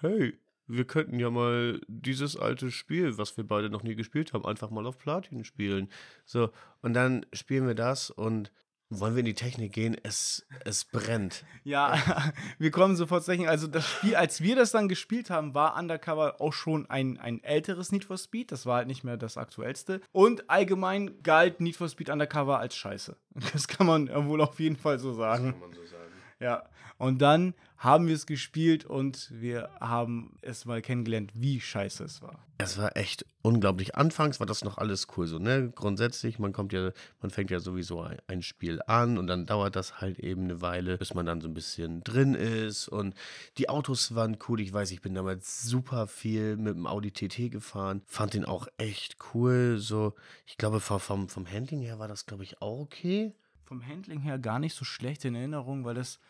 [0.00, 0.38] hey,
[0.70, 4.70] wir könnten ja mal dieses alte Spiel, was wir beide noch nie gespielt haben, einfach
[4.70, 5.88] mal auf Platin spielen.
[6.24, 6.50] So,
[6.82, 8.52] und dann spielen wir das und
[8.92, 9.96] wollen wir in die Technik gehen?
[10.02, 11.44] Es, es brennt.
[11.62, 11.96] Ja,
[12.58, 13.48] wir kommen sofort zu Technik.
[13.48, 17.42] Also das Spiel, als wir das dann gespielt haben, war Undercover auch schon ein, ein
[17.44, 18.50] älteres Need for Speed.
[18.50, 20.00] Das war halt nicht mehr das aktuellste.
[20.10, 23.16] Und allgemein galt Need for Speed Undercover als scheiße.
[23.52, 25.44] Das kann man wohl auf jeden Fall so sagen.
[25.44, 26.12] Das kann man so sagen.
[26.40, 26.64] Ja,
[26.98, 32.20] und dann haben wir es gespielt und wir haben es mal kennengelernt, wie scheiße es
[32.20, 32.46] war.
[32.58, 33.96] Es war echt unglaublich.
[33.96, 35.72] Anfangs war das noch alles cool, so, ne?
[35.74, 36.90] Grundsätzlich, man kommt ja,
[37.22, 40.98] man fängt ja sowieso ein, Spiel an und dann dauert das halt eben eine Weile,
[40.98, 42.86] bis man dann so ein bisschen drin ist.
[42.86, 43.14] Und
[43.56, 44.60] die Autos waren cool.
[44.60, 48.02] Ich weiß, ich bin damals super viel mit dem Audi TT gefahren.
[48.04, 49.78] Fand den auch echt cool.
[49.78, 50.14] So,
[50.44, 53.32] ich glaube, vom, vom Handling her war das, glaube ich, auch okay.
[53.64, 56.20] Vom Handling her gar nicht so schlecht in Erinnerung, weil das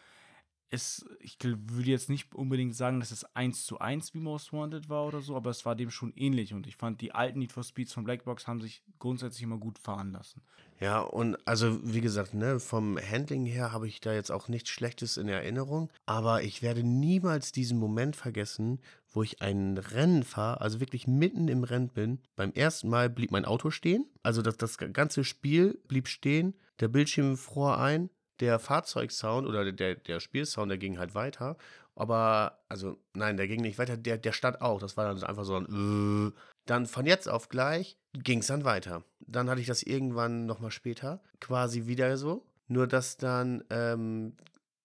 [0.71, 4.89] es, ich würde jetzt nicht unbedingt sagen, dass es eins zu eins wie Most Wanted
[4.89, 7.53] war oder so, aber es war dem schon ähnlich und ich fand, die alten Need
[7.53, 10.43] for Speeds von Blackbox haben sich grundsätzlich immer gut fahren lassen.
[10.79, 14.71] Ja, und also wie gesagt, ne, vom Handling her habe ich da jetzt auch nichts
[14.71, 18.81] Schlechtes in Erinnerung, aber ich werde niemals diesen Moment vergessen,
[19.13, 22.21] wo ich ein Rennen fahre, also wirklich mitten im Rennen bin.
[22.37, 26.89] Beim ersten Mal blieb mein Auto stehen, also das, das ganze Spiel blieb stehen, der
[26.89, 28.09] Bildschirm fror ein
[28.41, 31.57] der Fahrzeugsound oder der, der Spielsound, der ging halt weiter.
[31.95, 34.81] Aber, also, nein, der ging nicht weiter, der, der stand auch.
[34.81, 36.33] Das war dann einfach so ein.
[36.35, 36.41] Äh.
[36.67, 39.03] Dann von jetzt auf gleich ging es dann weiter.
[39.21, 42.47] Dann hatte ich das irgendwann nochmal später, quasi wieder so.
[42.69, 44.37] Nur, dass dann, ähm,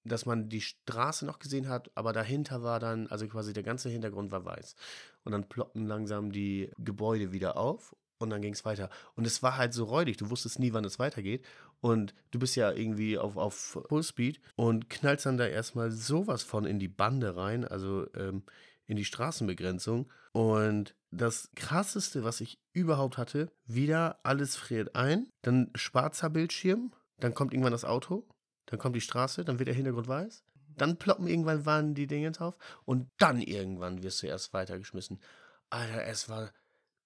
[0.04, 3.90] dass man die Straße noch gesehen hat, aber dahinter war dann, also quasi der ganze
[3.90, 4.76] Hintergrund war weiß.
[5.24, 8.90] Und dann ploppten langsam die Gebäude wieder auf und dann ging es weiter.
[9.16, 11.46] Und es war halt so räudig, du wusstest nie, wann es weitergeht.
[11.86, 16.66] Und du bist ja irgendwie auf, auf Fullspeed und knallst dann da erstmal sowas von
[16.66, 18.42] in die Bande rein, also ähm,
[18.88, 20.12] in die Straßenbegrenzung.
[20.32, 27.36] Und das krasseste, was ich überhaupt hatte, wieder alles friert ein, dann schwarzer Bildschirm, dann
[27.36, 28.28] kommt irgendwann das Auto,
[28.66, 30.44] dann kommt die Straße, dann wird der Hintergrund weiß,
[30.78, 35.22] dann ploppen irgendwann waren die Dinge drauf und dann irgendwann wirst du erst weitergeschmissen.
[35.70, 36.52] Alter, es war,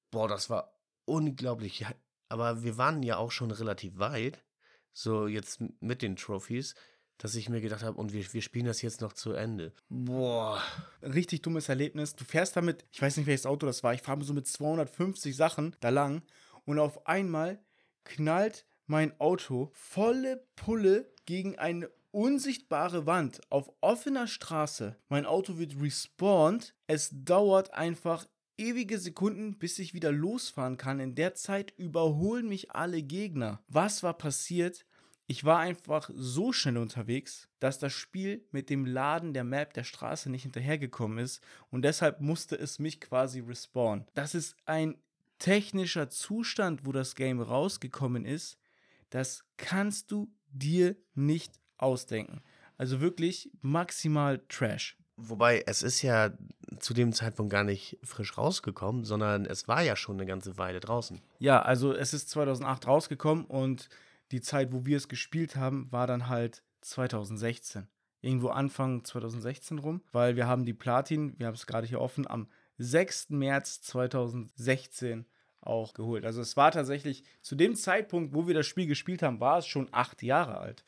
[0.10, 0.72] boah, das war
[1.04, 1.86] unglaublich.
[2.30, 4.42] Aber wir waren ja auch schon relativ weit,
[4.94, 6.76] so jetzt mit den Trophies,
[7.18, 9.74] dass ich mir gedacht habe, und wir, wir spielen das jetzt noch zu Ende.
[9.90, 10.62] Boah,
[11.02, 12.16] richtig dummes Erlebnis.
[12.16, 15.36] Du fährst damit, ich weiß nicht, welches Auto das war, ich fahre so mit 250
[15.36, 16.24] Sachen da lang
[16.66, 17.60] und auf einmal
[18.06, 24.96] knallt mein Auto volle Pulle gegen eine unsichtbare Wand auf offener Straße.
[25.10, 26.74] Mein Auto wird respawned.
[26.88, 28.26] Es dauert einfach
[28.60, 31.00] ewige Sekunden, bis ich wieder losfahren kann.
[31.00, 33.64] In der Zeit überholen mich alle Gegner.
[33.68, 34.86] Was war passiert?
[35.28, 39.84] Ich war einfach so schnell unterwegs, dass das Spiel mit dem Laden der Map der
[39.84, 44.06] Straße nicht hinterhergekommen ist und deshalb musste es mich quasi respawnen.
[44.16, 44.98] Das ist ein
[45.38, 48.58] technischer Zustand, wo das Game rausgekommen ist.
[49.12, 52.42] Das kannst du dir nicht ausdenken.
[52.78, 54.99] Also wirklich maximal Trash.
[55.22, 56.32] Wobei, es ist ja
[56.80, 60.80] zu dem Zeitpunkt gar nicht frisch rausgekommen, sondern es war ja schon eine ganze Weile
[60.80, 61.22] draußen.
[61.40, 63.90] Ja, also es ist 2008 rausgekommen und
[64.32, 67.88] die Zeit, wo wir es gespielt haben, war dann halt 2016.
[68.22, 72.28] Irgendwo Anfang 2016 rum, weil wir haben die Platin, wir haben es gerade hier offen,
[72.28, 72.48] am
[72.78, 73.32] 6.
[73.32, 75.26] März 2016
[75.62, 76.26] auch geholt.
[76.26, 79.68] Also es war tatsächlich zu dem Zeitpunkt, wo wir das Spiel gespielt haben, war es
[79.68, 80.86] schon acht Jahre alt.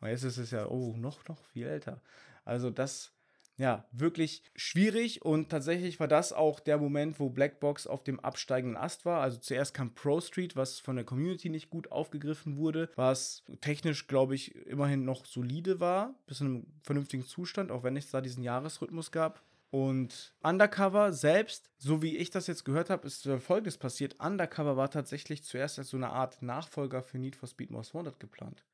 [0.00, 2.02] Und jetzt ist es ja, oh, noch, noch viel älter.
[2.44, 3.13] Also das
[3.56, 8.76] ja, wirklich schwierig und tatsächlich war das auch der Moment, wo Blackbox auf dem absteigenden
[8.76, 9.20] Ast war.
[9.20, 14.08] Also zuerst kam Pro Street, was von der Community nicht gut aufgegriffen wurde, was technisch,
[14.08, 18.20] glaube ich, immerhin noch solide war, bis in einem vernünftigen Zustand, auch wenn es da
[18.20, 19.42] diesen Jahresrhythmus gab.
[19.70, 24.20] Und Undercover selbst, so wie ich das jetzt gehört habe, ist folgendes passiert.
[24.20, 28.20] Undercover war tatsächlich zuerst als so eine Art Nachfolger für Need for Speed Most Wanted
[28.20, 28.64] geplant.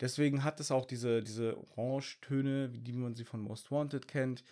[0.00, 4.44] Deswegen hat es auch diese, diese Orange-Töne, wie man sie von Most Wanted kennt.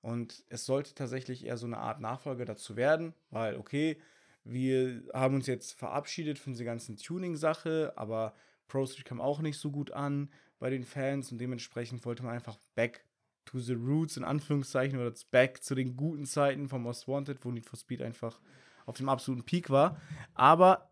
[0.00, 3.98] Und es sollte tatsächlich eher so eine Art Nachfolger dazu werden, weil, okay,
[4.44, 8.34] wir haben uns jetzt verabschiedet von dieser ganzen Tuning-Sache, aber
[8.66, 12.34] Pro Street kam auch nicht so gut an bei den Fans und dementsprechend wollte man
[12.34, 13.04] einfach back
[13.44, 17.50] to the roots in Anführungszeichen oder back zu den guten Zeiten von Most Wanted, wo
[17.50, 18.40] Need for Speed einfach
[18.86, 20.00] auf dem absoluten Peak war.
[20.34, 20.88] Aber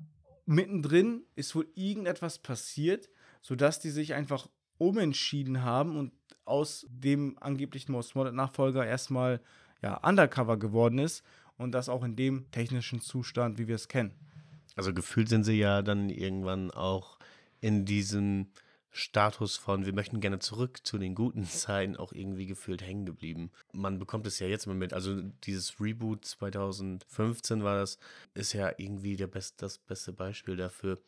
[0.46, 3.08] mittendrin ist wohl irgendetwas passiert,
[3.46, 6.12] sodass die sich einfach umentschieden haben und
[6.44, 9.40] aus dem angeblichen Most Wanted Nachfolger erstmal
[9.82, 11.22] ja, undercover geworden ist
[11.56, 14.10] und das auch in dem technischen Zustand, wie wir es kennen.
[14.74, 17.20] Also gefühlt sind sie ja dann irgendwann auch
[17.60, 18.48] in diesem
[18.90, 23.52] Status von, wir möchten gerne zurück zu den guten Zeiten, auch irgendwie gefühlt hängen geblieben.
[23.72, 28.00] Man bekommt es ja jetzt mal mit, also dieses Reboot 2015 war das,
[28.34, 30.98] ist ja irgendwie der best, das beste Beispiel dafür.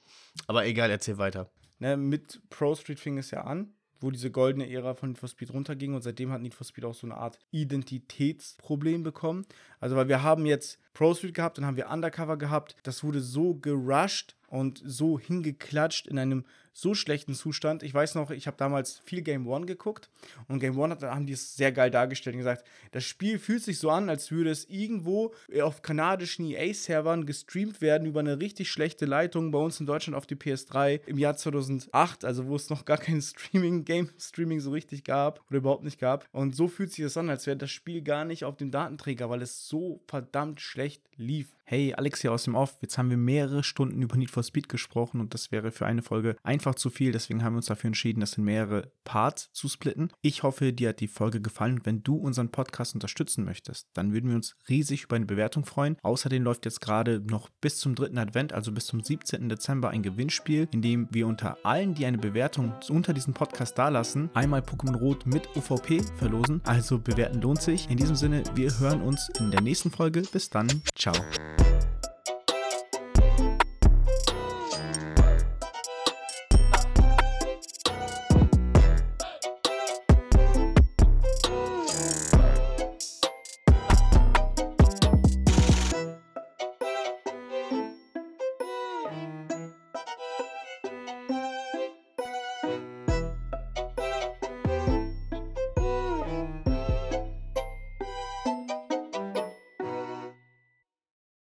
[0.46, 1.50] Aber egal, erzähl weiter.
[1.80, 5.28] Ne, mit Pro Street fing es ja an wo diese goldene Ära von Need for
[5.28, 9.46] Speed runterging und seitdem hat Need for Speed auch so eine Art Identitätsproblem bekommen.
[9.80, 13.20] Also weil wir haben jetzt Pro Street gehabt, dann haben wir Undercover gehabt, das wurde
[13.20, 16.44] so gerusht und so hingeklatscht in einem
[16.78, 17.82] so schlechten Zustand.
[17.82, 20.08] Ich weiß noch, ich habe damals viel Game One geguckt
[20.46, 23.64] und Game One hat, haben die es sehr geil dargestellt und gesagt, das Spiel fühlt
[23.64, 28.70] sich so an, als würde es irgendwo auf kanadischen EA-Servern gestreamt werden über eine richtig
[28.70, 32.70] schlechte Leitung bei uns in Deutschland auf die PS3 im Jahr 2008, also wo es
[32.70, 36.26] noch gar kein Streaming, Game-Streaming so richtig gab oder überhaupt nicht gab.
[36.30, 39.28] Und so fühlt sich das an, als wäre das Spiel gar nicht auf dem Datenträger,
[39.28, 41.57] weil es so verdammt schlecht lief.
[41.70, 42.78] Hey, Alex hier aus dem Off.
[42.80, 46.00] Jetzt haben wir mehrere Stunden über Need for Speed gesprochen und das wäre für eine
[46.00, 47.12] Folge einfach zu viel.
[47.12, 50.10] Deswegen haben wir uns dafür entschieden, das in mehrere Parts zu splitten.
[50.22, 54.14] Ich hoffe, dir hat die Folge gefallen und wenn du unseren Podcast unterstützen möchtest, dann
[54.14, 55.98] würden wir uns riesig über eine Bewertung freuen.
[56.02, 59.50] Außerdem läuft jetzt gerade noch bis zum dritten Advent, also bis zum 17.
[59.50, 64.30] Dezember, ein Gewinnspiel, in dem wir unter allen, die eine Bewertung unter diesem Podcast dalassen,
[64.32, 66.62] einmal Pokémon Rot mit UVP verlosen.
[66.64, 67.90] Also bewerten lohnt sich.
[67.90, 70.22] In diesem Sinne, wir hören uns in der nächsten Folge.
[70.32, 70.68] Bis dann.
[70.94, 71.12] Ciao.